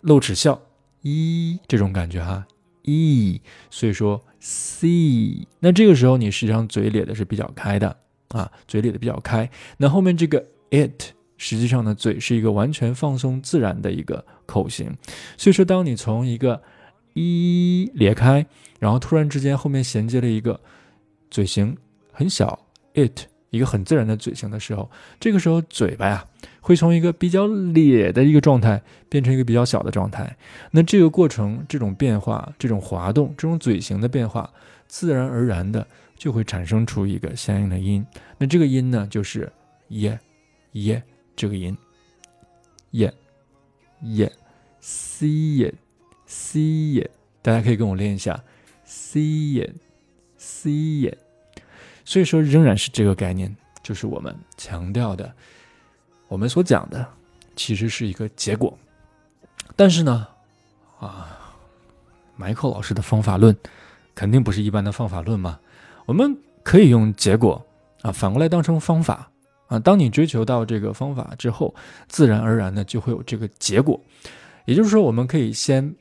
[0.02, 0.62] 露齿笑，
[1.04, 2.46] 咦，这种感觉哈。
[2.84, 7.96] 咦所以说 c，那这个时候你实际上嘴咧的是比较开的
[8.30, 9.50] 啊，嘴咧的比较开。
[9.78, 14.92] 那后面这个 it，实际上呢，嘴是一个完全放松自然的一个口型。
[15.38, 16.62] 所以说，当你从一个
[17.14, 18.46] 一咧开，
[18.80, 20.60] 然后突然之间后面衔接了一个
[21.30, 21.78] 嘴型
[22.12, 23.31] 很小 it。
[23.52, 26.26] 一个很自然的嘴型的时候，这个时候嘴巴呀
[26.62, 30.36] 会从一个比较咧的一个状态变成一个比较小的状态。
[30.72, 34.50] 那这个过程，这种变化，这种滑动，这种嘴型的变化，
[34.88, 35.86] 自然而然的
[36.16, 38.06] 就会产生出一个相应的音。
[38.38, 39.52] 那这个音呢，就是
[39.90, 40.18] 耶
[40.72, 41.04] 耶
[41.36, 41.78] 这个音，
[42.92, 43.14] 耶
[44.04, 44.32] 耶
[44.82, 45.76] ，see it
[46.26, 47.12] see it，
[47.42, 48.42] 大家可以跟我练一下
[48.88, 49.76] ，see it
[50.40, 51.18] see it。
[52.12, 55.32] 所以说，仍然是这个概念，就是我们强调的，
[56.28, 57.08] 我们所讲的，
[57.56, 58.78] 其实是一个结果。
[59.78, 60.28] 但是呢，
[61.00, 61.56] 啊，
[62.36, 63.56] 迈克老师的方法论
[64.14, 65.58] 肯定不是一般的方法论嘛。
[66.06, 67.66] 我们可以用结果
[68.02, 69.32] 啊，反过来当成方法
[69.68, 69.80] 啊。
[69.80, 71.74] 当你追求到这个方法之后，
[72.10, 73.98] 自然而然的就会有这个结果。
[74.66, 75.96] 也就是说，我们可以先，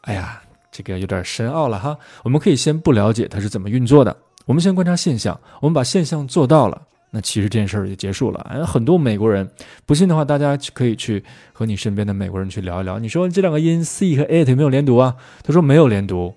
[0.00, 1.96] 哎呀，这个有点深奥了哈。
[2.24, 4.16] 我们可以先不了解它是怎么运作的。
[4.48, 8.40] 我们先观察现象，我们把现象做到了，那其实这件事儿就结束了。
[8.48, 9.46] 哎，很多美国人，
[9.84, 12.98] 不信的话，大家可以去和你身边的美国人去聊一聊。
[12.98, 15.14] 你说这两个音 c 和 it 有没有连读啊？
[15.44, 16.34] 他说没有连读，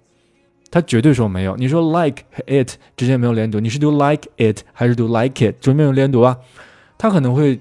[0.70, 1.56] 他绝对说没有。
[1.56, 5.56] 你说 like 和 it 之间没有连读，你是读 like it 还是读 like it？
[5.62, 6.38] 就没有连读啊？
[6.98, 7.58] 他可能会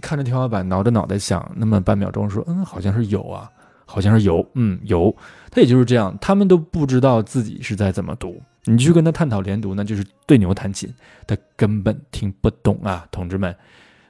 [0.00, 3.48] 看着天花板，挠着脑袋想那么半秒钟，说嗯，好像是有啊，
[3.86, 5.14] 好像是有，嗯，有。
[5.52, 8.42] 他也就是这样，他们都不知道自己是在怎么读。
[8.64, 10.88] 你去跟他探讨连读，那就是对牛弹琴，
[11.26, 13.54] 他根本听不懂啊，同志们。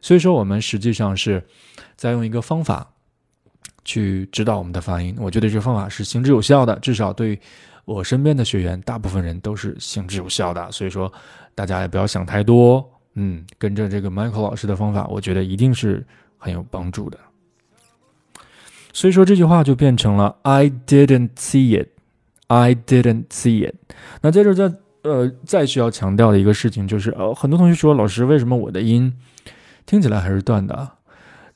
[0.03, 1.43] 所以说，我们实际上是
[1.97, 2.93] 在用一个方法
[3.85, 5.17] 去指导我们的发音。
[5.19, 7.41] 我觉得这个方法是行之有效的，至少对
[7.85, 10.71] 我身边的学员，大部分人都是行之有效的。
[10.71, 11.11] 所以说，
[11.55, 16.05] 大家也不要想太多，嗯，跟着这个 Michael 老师的方法，我觉得一定是
[16.37, 17.19] 很有帮助的。
[18.93, 21.89] 所以说，这句话就变成了 I didn't see it。
[22.53, 23.75] I didn't see it。
[24.21, 24.71] 那在这儿再
[25.05, 29.11] 呃再需要强调的一个事情就是，呃，很多同学说老师为什么我的音
[29.87, 30.87] 听起来还是断的？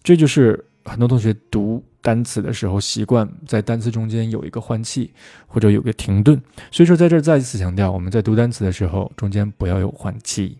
[0.02, 5.12] 这就是很多同学读单词的时候习惯在单词中间有一个换气
[5.46, 6.40] 或者有个停顿。
[6.70, 10.56] 所以说在这儿再一次强调，我们在读单词的时候中间不要有换气，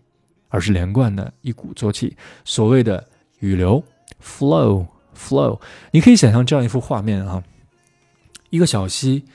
[0.49, 2.15] 而是连贯的一鼓作气。
[2.45, 3.03] 所谓的
[3.39, 3.83] 语流
[4.21, 4.85] flow
[5.17, 7.43] flow，你可以想象这样一幅画面啊，
[8.51, 9.25] 一个小溪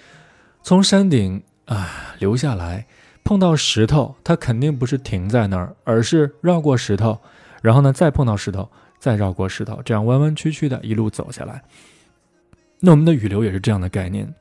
[0.62, 2.86] 从山顶啊流下来。
[3.24, 7.16] 碰到石头，它肯定不是停在那儿，而是绕过石头，
[7.62, 11.62] 然后呢再碰到石头，再绕过石头，这样弯弯曲曲的一路走下来。
[12.80, 14.34] 那我们的语流也是这样的概念，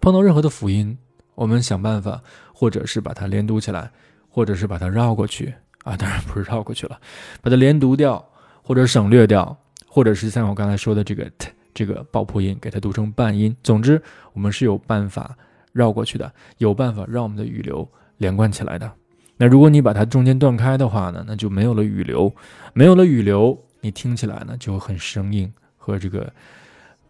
[0.00, 0.96] 碰到任何的辅音，
[1.34, 2.18] 我们想办法，
[2.54, 3.90] 或者是把它连读起来，
[4.30, 5.52] 或者是把它绕过去
[5.84, 6.98] 啊，当然不是绕过去了，
[7.42, 8.26] 把它连读掉，
[8.62, 9.54] 或者省略掉，
[9.86, 13.56] 或者是像我刚才说的这个 t 这个爆破音，给它读成半音。
[13.62, 15.36] 总之，我们是有办法。
[15.74, 18.92] 绕过去的，有办法让我们的语流连贯起来的。
[19.38, 22.30] 那如果你把它中间断开的话呢，那就没有了语流，
[22.74, 26.30] 没有了语流，你听起来呢就很生硬，和这个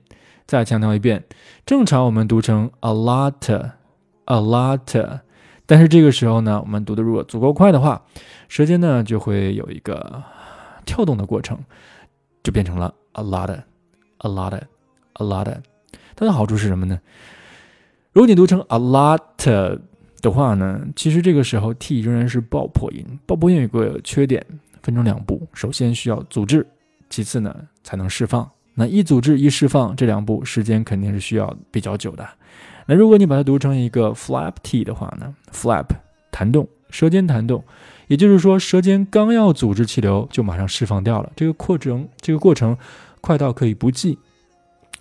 [0.47, 1.25] 再强调一遍，
[1.65, 5.21] 正常我们读成 a lot，a lot，
[5.67, 8.03] 但是这个时候呢，我们读的如果足够快的话，
[8.49, 10.23] 舌尖呢就会有一个
[10.85, 11.59] 跳动的过程，
[12.43, 15.57] 就变成了 a lot，a lot，a lot。
[16.15, 17.01] 它的好处是什么呢？
[18.13, 19.19] 如果你读成 a lot
[20.21, 23.05] 的话呢，其实这个时候 t 仍然是爆破音。
[23.27, 24.45] 爆破音有个缺点，
[24.83, 26.67] 分成两步，首先需要阻滞，
[27.09, 28.49] 其次呢才能释放。
[28.75, 32.29] 那一组织一释放，这两步时间肯定是需要比较久的。
[32.87, 35.87] 那如果你把它读成一个 flap t 的话呢，flap
[36.31, 37.63] 弹动，舌尖弹动，
[38.09, 41.33] 也就是说舌尖刚要组织气流就马上释放掉了。
[41.37, 42.77] 这个过程，这个过程
[43.21, 44.19] 快到可以不记，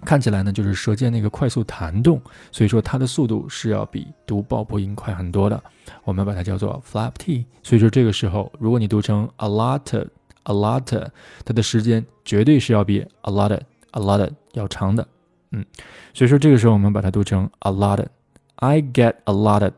[0.06, 5.62] 看起来呢就是舌尖那个快速弹动，所以说它的速度是要比读爆破音快很多的。
[6.04, 7.44] 我们把它叫做 flap t。
[7.64, 10.06] 所以说这个时候，如果你读成 a lot。
[10.45, 11.11] a lot，
[11.45, 13.53] 它的时间绝对是要比 a lot
[13.91, 15.07] a lot 要长的，
[15.51, 15.65] 嗯，
[16.13, 19.73] 所以说这个时候我们把它读成 a lot。I get a lot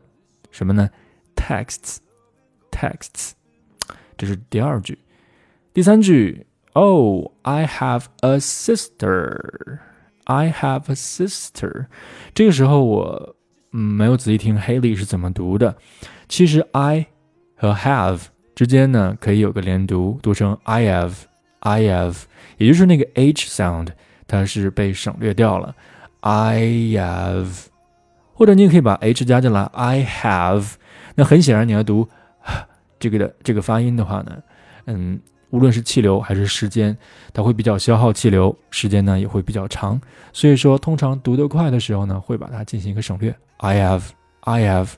[0.49, 0.89] 什么呢？
[1.35, 3.31] texts，texts，
[4.17, 4.97] 这是第二句。
[5.73, 9.79] 第三句，Oh, I have a sister.
[10.23, 11.87] I have a sister。
[12.33, 13.35] 这个时候我
[13.71, 15.77] 嗯没有仔细听 Haley 是怎么读的。
[16.27, 17.07] 其实 I
[17.55, 18.23] 和 have
[18.56, 22.22] 之间呢，可以有个连读，读成 I have，I have，
[22.56, 23.88] 也就是那个 h sound，
[24.26, 25.74] 它是被省略掉了
[26.20, 26.62] ，I
[26.96, 27.66] have，
[28.32, 30.72] 或者你也可以把 h 加进来，I have。
[31.16, 32.08] 那很显然，你要读
[32.98, 34.38] 这个的这个发音的话呢，
[34.86, 36.96] 嗯，无论是气流还是时间，
[37.34, 40.00] 它会比较消耗气流，时间呢也会比较长。
[40.32, 44.92] 所以说，通常读得快的时候呢，会把它进行一个省略，I have，I have。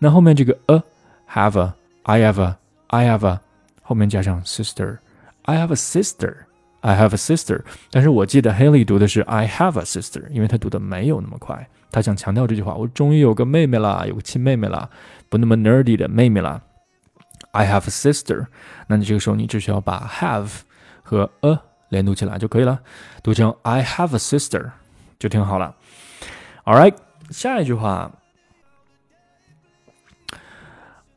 [0.00, 2.56] 那后面这个 a，have a, I have a
[2.88, 3.40] I have a，
[3.82, 4.98] 后面加上 sister。
[5.42, 6.34] I have a sister。
[6.80, 7.62] I have a sister。
[7.90, 11.68] 但是我记得 Haley 读的是 I have a sister，因为他读的没有那么快。
[11.90, 14.88] 他想强调这句话：我终于有个妹妹啦，有个亲妹妹啦，
[15.28, 16.60] 不那么 nerdy 的妹妹啦。
[17.52, 18.46] I have a sister，
[18.86, 20.50] 那你这个时候你只需要把 have
[21.02, 22.80] 和 a 连读起来就可以了，
[23.22, 24.70] 读成 I have a sister
[25.18, 25.74] 就挺好了。
[26.64, 26.94] All right，
[27.30, 28.12] 下一句话。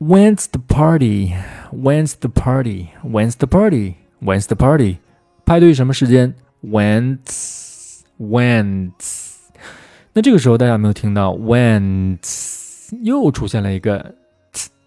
[0.02, 1.36] When's the party?
[1.74, 2.92] When's the party?
[3.04, 3.98] When's the party?
[4.22, 5.00] When's the party?
[5.46, 6.34] 派对什么时间
[6.64, 9.36] ？When's When's？
[10.14, 14.16] 那这个时候大家有没有听到 When's 又出现了一个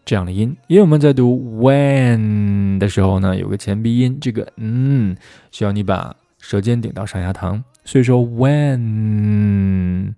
[0.06, 0.56] 这样的音？
[0.66, 5.14] 因为我们在读 when 的时候呢，有个前鼻音，这个嗯
[5.50, 10.14] 需要你把舌尖顶到上牙膛，所以说 when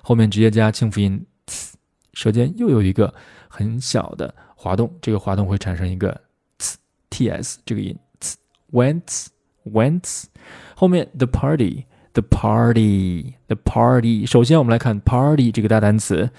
[0.00, 1.26] 后面直接加清辅音，
[2.12, 3.12] 舌尖又有一个。
[3.48, 6.20] 很小的滑动，这个滑动会产生一个
[7.10, 7.96] t s 这个音
[8.72, 9.26] ，went
[9.64, 10.24] went，
[10.76, 14.26] 后面 the party the party the party。
[14.26, 16.30] 首先我们来看 party 这个大单词，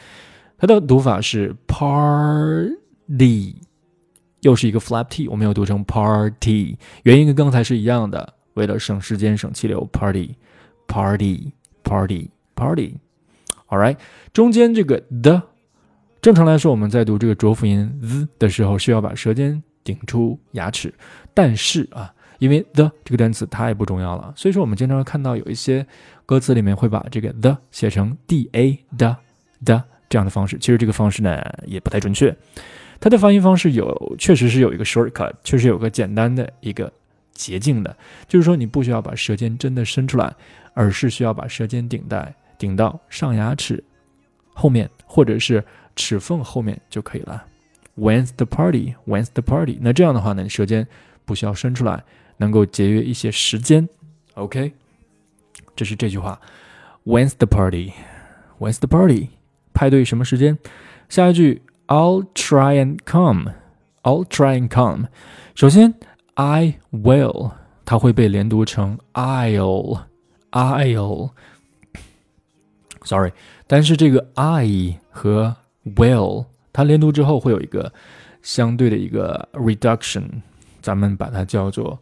[0.57, 3.55] 它的读法是 party，
[4.41, 10.35] 又是一个 flap t，我们要读成 party，原因跟刚才是一样的，为了省时间省气流，party
[10.87, 12.97] party party party。
[13.67, 13.97] All right，
[14.31, 15.43] 中间这个 the。
[16.21, 20.93] 正常来说，我们在读这个浊辅音 z 的时候，是要把舌尖顶出牙齿。
[21.33, 25.85] 但是啊，因为 the 这个单词太不重要了，所以说我们经常看到有一些
[26.25, 29.15] 歌词里面会把这个 the 写成 d a 的
[29.63, 30.57] 的这样的方式。
[30.57, 32.35] 其实这个方式呢也不太准确，
[32.99, 36.91] 它的发音方式有确实是有一个 shortcut，确实有个简单的一个
[37.31, 37.95] 捷径的，
[38.27, 40.35] 就是说你不需要把舌尖真的伸出来，
[40.73, 43.81] 而是需要把舌尖顶在顶到上牙齿
[44.53, 45.63] 后面，或者是。
[45.98, 47.44] 齿缝后面就可以了。
[47.96, 48.94] When's the party?
[49.06, 49.78] When's the party?
[49.80, 50.86] 那这样的话呢，你舌尖
[51.24, 52.02] 不需要伸出来，
[52.38, 53.88] 能够节约一些时间。
[54.34, 54.72] OK，
[55.76, 56.40] 这是这句话。
[57.04, 57.92] When's the party?
[58.58, 59.28] When's the party?
[59.72, 60.58] 派对什么时间？
[61.08, 63.52] 下一句 I'll try and come.
[64.02, 65.08] I'll try and come.
[65.54, 65.94] 首先
[66.34, 67.52] I will
[67.84, 70.02] 它会被连读成 I'll
[70.50, 73.32] I'll。Sorry，
[73.66, 77.91] 但是这个 I 和 Will，它连读之后会有一个
[78.41, 80.41] 相对的一个 reduction，
[80.81, 81.99] 咱们把它叫做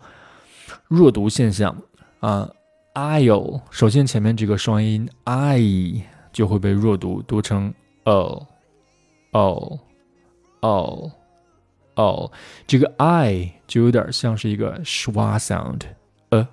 [0.87, 1.75] 弱读现象
[2.19, 2.49] 啊。
[2.93, 6.01] I'll，首先前面这个双音 I
[6.33, 7.71] 就会被弱读，读成
[8.05, 8.41] o，o，o，o，
[12.65, 15.81] 这个 I 就有点像是一个 schwa sound，
[16.29, 16.47] 呃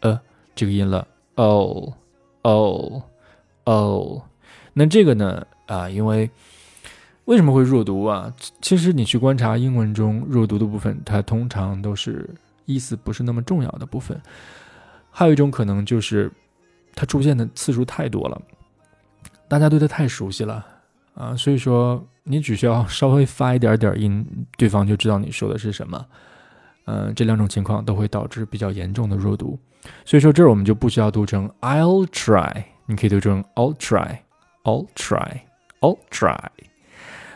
[0.00, 0.20] 呃
[0.56, 1.06] 这个音了
[1.36, 1.92] ，o，o，o。
[4.72, 6.28] 那这个呢啊，因为
[7.26, 8.32] 为什么会弱读啊？
[8.60, 12.28] 其实你去观察英文中弱读的部分，它通常都是
[12.66, 14.20] 意思不是那么重要的部分。
[15.10, 16.30] 还有一种可能就是
[16.94, 18.42] 它出现的次数太多了，
[19.48, 20.66] 大家对它太熟悉了
[21.14, 24.26] 啊，所以说你只需要稍微发一点点音，
[24.58, 26.06] 对方就知道你说的是什么。
[26.86, 29.58] 嗯，这两种情况都会导致比较严重的弱读。
[30.04, 36.50] 所以说这儿我们就不需要读成 I'll try，你可以读成 I'll try，I'll try，I'll try。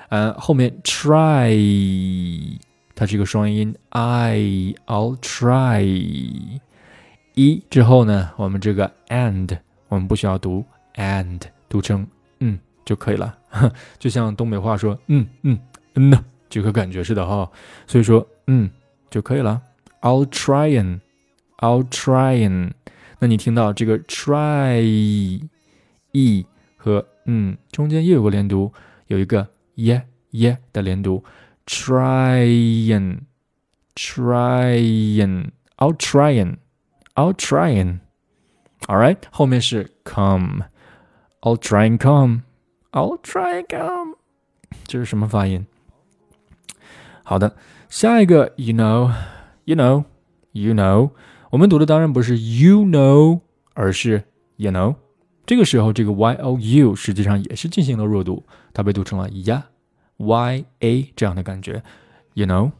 [0.08, 2.58] 呃，后面 try
[2.94, 5.82] 它是一个双音，I I'll try
[7.34, 12.06] 一之后呢，我们这个 and 我们不需要读 and，读成
[12.40, 13.36] 嗯就可以了，
[13.98, 15.58] 就像东北话说嗯嗯
[15.94, 17.50] 嗯呢，这个感觉似的哈，
[17.86, 18.70] 所以说嗯
[19.10, 19.60] 就可以了。
[20.00, 22.70] I'll tryin，I'll tryin
[23.18, 24.80] 那你听到这个 try
[26.12, 28.72] e 和嗯中间又有个连读，
[29.08, 29.46] 有一个。
[29.77, 31.23] 耶耶的连读，
[31.65, 33.19] trying
[33.95, 36.57] trying I'll trying
[37.15, 37.99] I'll trying
[38.87, 40.65] all right 后面是 come
[41.41, 42.41] I'll try and come
[42.91, 44.17] I'll try and come
[44.85, 45.65] 这是什么发音？
[47.23, 47.55] 好的，
[47.89, 49.11] 下一个 you know
[49.65, 50.05] you know
[50.51, 51.11] you know
[51.51, 53.41] 我们读的当然不是 you know，
[53.73, 54.23] 而是
[54.57, 54.95] you know。
[55.47, 59.61] 这个时候，这个 y o u 实际上也是进行了弱读，它被读成了 ya
[60.17, 61.83] y a 这样的感觉，
[62.33, 62.71] you know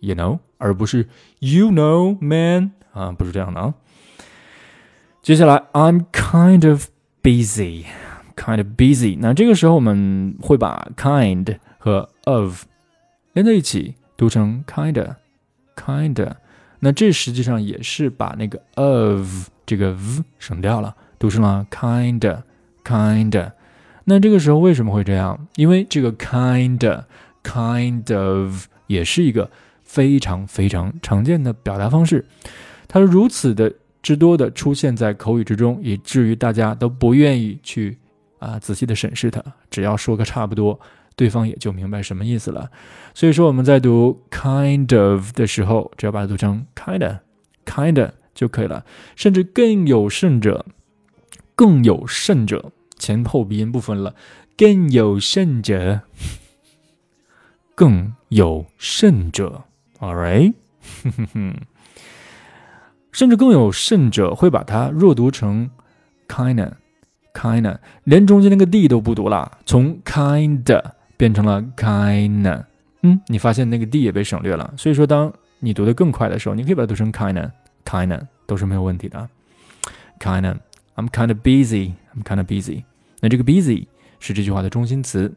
[0.00, 1.08] you know，而不是
[1.38, 3.74] you know man 啊，不是这样的啊。
[5.22, 6.88] 接下来，I'm kind of
[7.22, 9.16] busy，kind of busy。
[9.18, 12.64] 那这个时候我们会把 kind 和 of
[13.32, 16.36] 连在一起，读成 kinda，kinda。
[16.80, 20.96] 那这实际上也是把那个 of 这个 v 省掉了。
[21.17, 22.43] 读成了 kind
[22.83, 23.51] kind，
[24.03, 25.47] 那这个时候为什么会这样？
[25.55, 27.03] 因为这个 kind
[27.43, 29.49] kind of 也是一个
[29.83, 32.25] 非常非常常见的表达方式，
[32.87, 37.97] 它如此的之多的出现在口语之中，以至于大家都不愿意去
[38.39, 40.79] 啊仔细的审视它，只要说个差不多
[41.15, 42.69] 对方也就明白什么意思了。
[43.15, 47.19] 所以说我们在读 kind of 的时候，只要把它读成 kind
[47.65, 48.85] kind 就可以了。
[49.15, 50.65] 甚至更有甚者，
[51.55, 54.13] 更有甚者，前后鼻音不分了。
[54.57, 56.01] 更有甚者，
[57.75, 59.63] 更有甚者
[59.99, 60.53] ，All right，
[63.11, 65.69] 甚至更有甚者会把它弱读成
[66.27, 66.71] kinda
[67.33, 70.81] kinda，连中间那个 d 都不读了，从 kind
[71.17, 72.63] 变成了 kinda。
[73.01, 74.73] 嗯，你发现那个 d 也被省略了。
[74.77, 77.51] 所以说，当你读得更快的时候，你可以把它读成 kinda
[77.83, 79.29] kinda，都是没有问题的
[80.17, 80.55] ，kina。
[80.95, 82.83] I'm kind of busy，I'm kind of busy。
[83.21, 83.87] 那这个 busy。
[84.17, 85.31] 是这句话的中心词，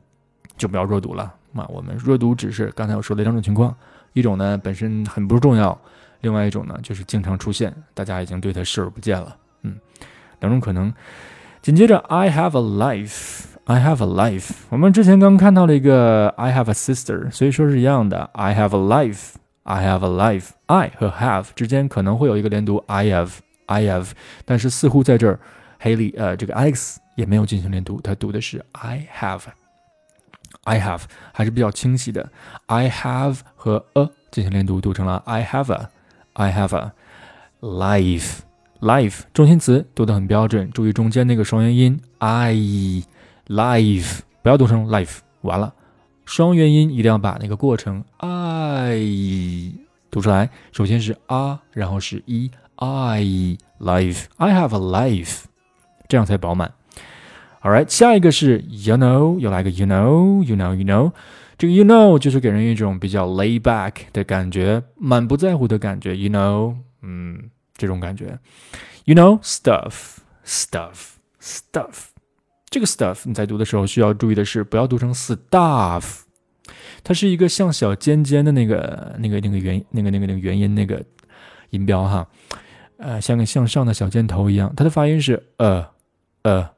[0.57, 1.35] 就不要弱读了。
[1.53, 3.75] 那，我们弱读只是刚才我说的两种情况，
[4.15, 5.79] 一种呢本身很不重要，
[6.23, 9.37] 另外一种呢就是经常出现，大家已经对它视而不见了。
[9.63, 9.77] 嗯，
[10.41, 10.95] 两种可能。
[11.61, 14.53] 紧接着，I have a life，I have a life。
[14.71, 18.31] 我们之前刚看到了一个 I have a sister，所以说是一样的。
[18.33, 20.51] I have a life，I have a life。
[20.67, 23.33] I 和 have 之间可能会有一个连读，I have
[23.69, 24.11] I have，
[24.45, 25.39] 但是似乎在这儿，
[25.79, 26.97] 黑利呃这个 Alex。
[27.19, 31.03] 也没有进行连读，他读的是 I have，I have
[31.33, 32.31] 还是比较清晰的。
[32.67, 36.93] I have 和 a 进行连读，读成了 I have a，I have a
[37.61, 45.75] life，life 中心词读得很标准，注意中间那个双元音 I，life 不要读成 life，完了，
[46.25, 49.73] 双元音一定要把那个过程 I
[50.09, 50.51] 读出来。
[50.71, 52.23] 首先是 a，然后是
[52.78, 55.44] e，I life，I have a life，
[56.08, 56.74] 这样才饱满。
[57.62, 61.14] All right，下一个是 you know，又来个 you know，you know，you know，
[61.58, 68.38] 这个 you know 就是给人一种比较 lay back 的感觉，满不在乎的感觉，you know，嗯，这种感觉，
[69.06, 72.08] you know stuff，stuff，stuff，
[72.70, 76.24] 这个 stuff 你在读的时候需要注意的是，不要读成 stuff，
[77.02, 81.02] 它是一个像小尖尖的那个那个那个元那个那个那个元音那个
[81.70, 82.28] 音标哈，
[82.99, 85.89] 呃，像个向上的小箭头一样，它的发音是呃
[86.43, 86.69] 呃。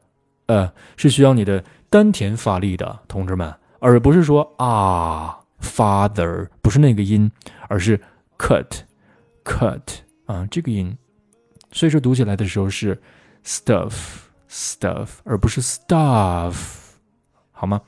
[0.47, 7.31] 呃，是需要你的丹田发力的，同志们，而不是说啊，father 不是那个音，
[7.69, 8.01] 而是
[8.37, 9.81] cut，cut
[10.27, 10.99] 啊这个音，
[11.71, 13.01] 所以说读起来的时候是
[13.45, 16.57] stuff，stuff，而不是 stuff，
[17.53, 17.83] 好吗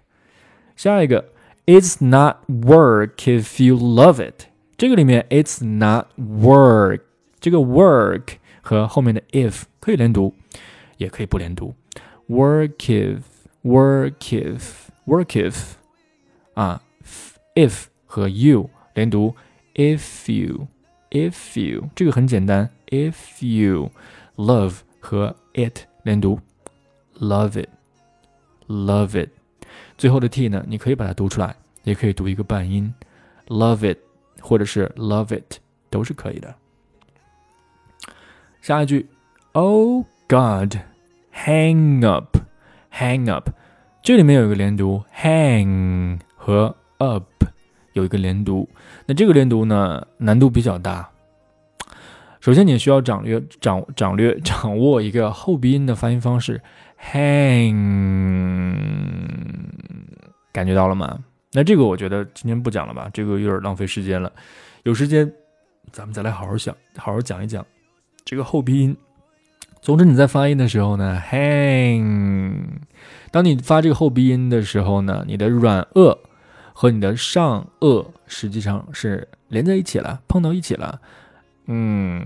[0.75, 1.31] 下一个，
[1.65, 4.47] It's not work if you love it。
[4.77, 7.01] 这个里面，It's not work，
[7.39, 10.33] 这个 work 和后面的 if 可以连读，
[10.97, 11.73] 也可以不连读。
[12.27, 15.55] Work if，work if，work if，
[16.55, 16.81] 啊，
[17.55, 19.35] if 和 you 连读，
[19.75, 23.91] if you，if you，这个很简单，if you
[24.35, 26.38] love 和 it 连读
[27.18, 29.28] ，love it，love it。
[29.98, 32.92] 最后的 t 呢，你可以把它读出来，也可以读一个半音
[33.48, 33.98] ，love it，
[34.40, 35.58] 或者是 love it，
[35.90, 36.54] 都是可以的。
[38.62, 39.08] 下一句
[39.52, 43.50] ，Oh God，hang up，hang up，
[44.02, 47.24] 这里面有一个连读，hang 和 up
[47.92, 48.68] 有一个连读，
[49.06, 51.10] 那这个连读呢难度比较大。
[52.40, 56.58] 首先，你需要掌略掌掌略掌握一个后鼻音的发音方式
[56.98, 58.76] ，hang。
[60.50, 61.18] 感觉到了吗？
[61.52, 64.32] 那这个我觉得今天不讲了吧，这个有点浪费时间了。
[64.84, 65.30] 有时间
[65.92, 67.62] 咱们再来好好想，好好讲一讲
[68.24, 68.96] 这个后鼻音。
[69.82, 72.64] 总之你在发音的时候呢，hang，
[73.30, 76.16] 当你发这个后鼻音的时候呢，你的软腭
[76.72, 81.00] 和你的上颚实际上是连在一起了，碰到一起了，
[81.72, 82.20] 嗯，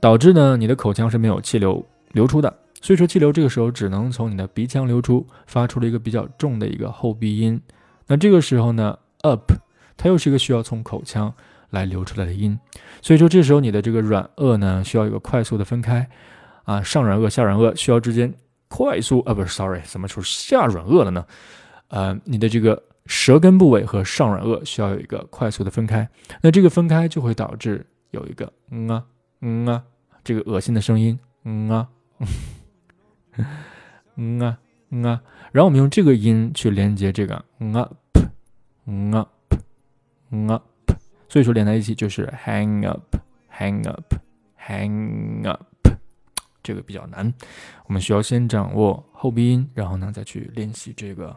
[0.00, 2.54] 导致呢你的口腔是没有气流流出的。
[2.82, 7.58] 所以说气流这个时候只能从你的鼻腔流出，发出了一个比较重的一个后鼻音。
[8.06, 9.50] 那这个时候呢，up，
[9.96, 11.32] 它又是一个需要从口腔
[11.70, 12.56] 来流出来的音。
[13.00, 16.06] 所以说这时候你的这个软腭呢，需要一个快速的分开
[16.64, 18.32] 啊，上软腭、下软腭需要之间
[18.68, 21.24] 快速啊，不是，sorry，怎么出下软腭了呢？
[21.88, 26.06] 呃，你的这个舌根部位和上软腭需要有一个快速的分开。
[26.42, 29.04] 那这个分开就会导致有一个嗯啊
[29.40, 29.84] 嗯啊
[30.24, 31.88] 这个恶心的声音嗯啊
[34.16, 34.58] 嗯啊
[34.90, 35.20] 嗯啊，
[35.52, 37.90] 然后我们用这个音去连接这个嗯啊
[38.86, 39.28] 嗯啊
[40.30, 40.62] 嗯啊，
[41.28, 43.16] 所以说连在一起就是 hang up
[43.52, 44.14] hang up
[44.58, 45.66] hang up。
[46.62, 47.32] 这个比较难，
[47.86, 51.36] 我们需要先掌握后鼻音，然后呢再去练习这个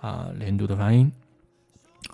[0.00, 1.12] 啊连读的发音。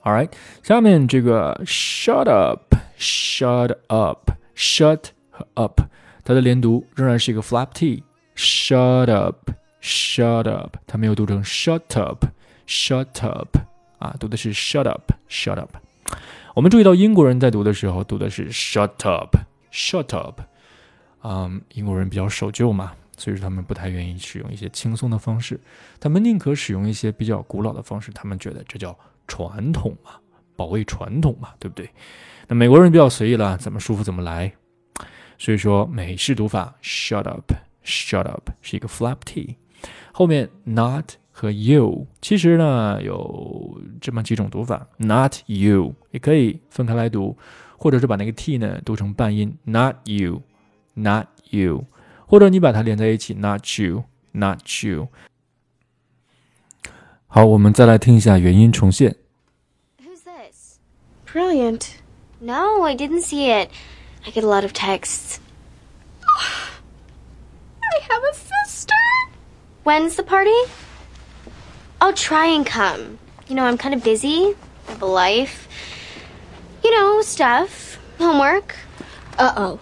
[0.03, 0.31] All right，
[0.63, 5.07] 下面这个 shut up，shut up，shut
[5.55, 5.81] up，
[6.25, 13.59] 它的连读仍然是一个 flap t，shut up，shut up，它没有读成 shut up，shut up，
[13.99, 15.77] 啊，读的是 shut up，shut up。
[16.55, 20.41] 我们注意到英国人在读的时候读的是 shut up，shut up。
[21.23, 25.61] 嗯，英国人比较守旧嘛，所以说他们不太愿意使用一些轻松的方式，
[25.99, 28.97] 他们宁可使用一些比较古老的方式，他们觉得这叫
[29.27, 30.13] 传统嘛，
[30.57, 31.91] 保卫传统嘛，对不对？
[32.49, 34.53] 那美国人比较随意了，怎么舒服怎么来，
[35.39, 39.57] 所以说美式读法 shut up，shut up 是一个 flap t，
[40.13, 47.37] 后面 not 和 you 其实呢有这么几种读法，not you 也可以分开来读，
[47.77, 50.43] 或者是把那个 t 呢读成半音，not you。
[50.99, 51.85] Not you，
[52.27, 55.09] 或者你把它连在一起，Not you，Not you。
[57.36, 59.16] 好，我们再来听一下原音重现。
[60.00, 60.80] Who's this?
[61.26, 61.88] Brilliant.
[62.40, 63.70] No, I didn't see it.
[64.26, 65.40] I get a lot of texts.
[67.82, 68.94] I have a sister.
[69.84, 70.52] When's the party?
[72.00, 73.18] I'll try and come.
[73.48, 74.56] You know, I'm kind of busy.
[74.88, 75.68] I have a life.
[76.84, 77.98] You know, stuff.
[78.20, 78.76] Homework.
[79.38, 79.80] Uh oh.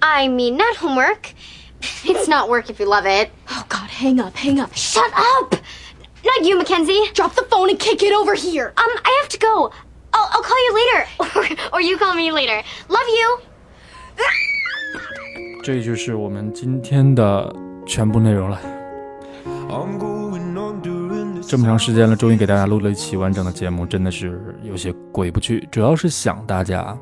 [0.00, 1.34] I mean, not homework.
[2.04, 3.30] It's not work if you love it.
[3.50, 4.74] Oh God, hang up, hang up.
[4.74, 5.56] Shut up!
[6.23, 7.09] Not you, Mackenzie.
[7.13, 8.73] Drop the phone and kick it over here.
[8.77, 9.71] Um, I have to go.
[10.11, 11.07] I'll, I'll call you later.
[11.19, 12.63] Or, or you call me later.
[12.87, 13.39] Love you.
[15.63, 17.53] 这就是我们今天的
[17.85, 18.59] 全部内容了。
[21.47, 25.67] 这么长时间了，终于给大家录了一期完整的节目，真的是有些过意不去。
[25.71, 26.97] 主要是想大家。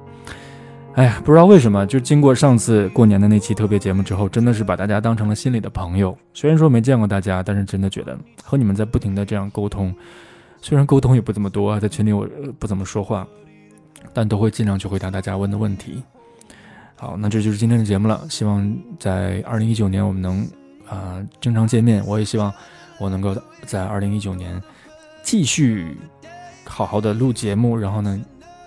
[0.98, 6.18] 哎呀，不知道为什么，就经过上次过年的那期特别节目之后，真的是把大家当成了心里的朋友。
[6.34, 9.94] 虽然说没见过大家，但是真的觉得和你们在不停的这样沟通，
[10.60, 12.28] 虽然沟通也不怎么多，在群里我
[12.58, 13.28] 不怎么说话，
[14.12, 16.02] 但都会尽量去回答大家问的问题。
[16.96, 18.26] 好，那这就是今天的节目了。
[18.28, 20.48] 希望在二零一九年我们能
[20.90, 22.04] 啊经常见面。
[22.08, 22.52] 我也希望
[23.00, 23.36] 我能够
[23.68, 24.60] 在二零一九年
[25.22, 25.96] 继续
[26.66, 27.78] 好好的录节目。
[27.78, 28.20] 然后呢，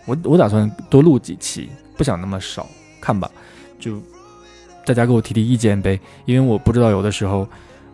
[0.07, 1.69] 我我打算多录几期。
[2.01, 2.67] 不想那么少
[2.99, 3.31] 看吧，
[3.79, 4.01] 就
[4.87, 7.47] 大家给我提提意见呗，因为我不知道有的时候，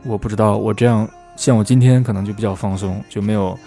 [0.04, 3.58] 我不知道我这样，像我今天可能就比较放松，就没有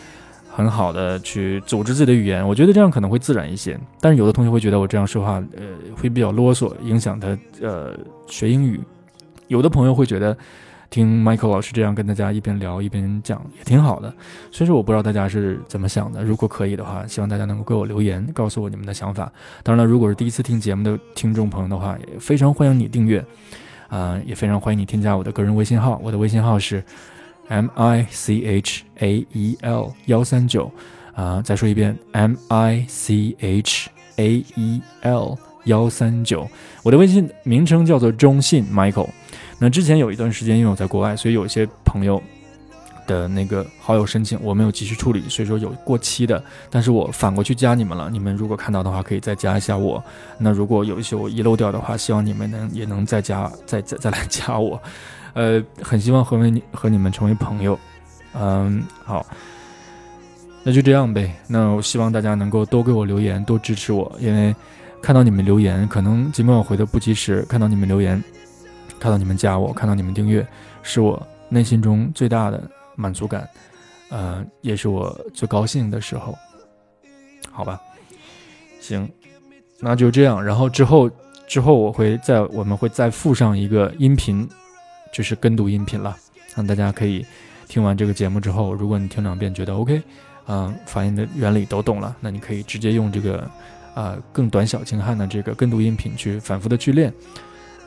[0.49, 3.77] 很好的去组织自己的语言，我觉得这样可能会自然一些。
[3.99, 5.65] 但是有的同学会觉得我这样说话，呃，
[6.01, 8.79] 会比较啰嗦，影响他呃学英语。
[9.49, 10.37] 有的朋友会觉得。
[10.89, 14.11] 听 Michael 老师这样跟大家一边聊一边讲也挺好的，
[14.51, 16.23] 所以说我不知道大家是怎么想的。
[16.23, 19.31] 如果可以的话，希望大家能够给我留言，告诉我你们的想法。
[19.61, 23.23] 当然了，如果是第一次听节目的听众朋友的话，也非常欢迎你订阅，
[23.87, 26.01] 啊，也非常欢迎你添加我的个人微信号。
[26.03, 26.83] 我的微信号是
[27.49, 30.71] M I C H A E L 幺三九，
[31.13, 36.49] 啊，再说一遍 M I C H A E L 幺三九。
[36.81, 39.09] 我的微信名称叫做中信 Michael。
[39.59, 42.21] 那之前有一段时间，因为我在国外，所以有一些朋友
[43.05, 46.41] 的那个好友申请我没有及时处理，所以说有过期的。
[46.69, 50.01] 但是我反过去加你们了，你们如果看到的话，可以再加一下我。
[50.37, 54.81] 那如果有一些我遗漏掉的话，希望你们能也能再加，再再再来加我。
[55.33, 57.77] 呃，很希望和你和你们成为朋友。
[58.33, 59.25] 嗯，好，
[60.63, 61.35] 那就这样呗。
[61.47, 64.55] 那我希望大家能够多给我留言，多支持我，因为
[65.01, 68.23] 看到你们留言，可能尽管我回的不及时，看到你们留言。
[68.99, 70.45] 看到你们加我，看到你们订阅，
[70.83, 72.61] 是我内心中最大的
[72.95, 73.49] 满足感，
[74.09, 76.37] 呃，也是我最高兴的时候。
[77.51, 77.81] 好吧，
[78.79, 79.09] 行，
[79.79, 80.41] 那就这样。
[80.41, 81.09] 然后之后
[81.47, 84.47] 之后我会再我们会再附上一个音频，
[85.11, 86.15] 就是跟读音频了，
[86.55, 87.25] 让大家可以
[87.67, 90.01] 听完这个节目之后，如果你听两遍觉得 OK，
[90.47, 93.49] 嗯，发音的原理都懂了，那你可以直接用这个
[93.93, 97.13] 啊更短小精悍的这个跟读音频去反复的去练。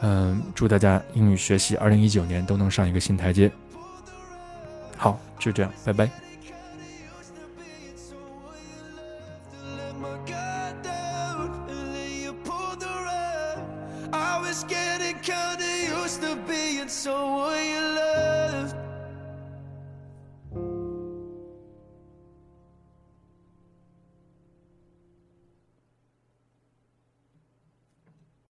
[0.02, 3.50] 嗯，祝大家英语学习二零一九年都能上一个新台阶。
[4.96, 6.10] 好，就这样，拜拜。
[16.88, 18.81] so will you love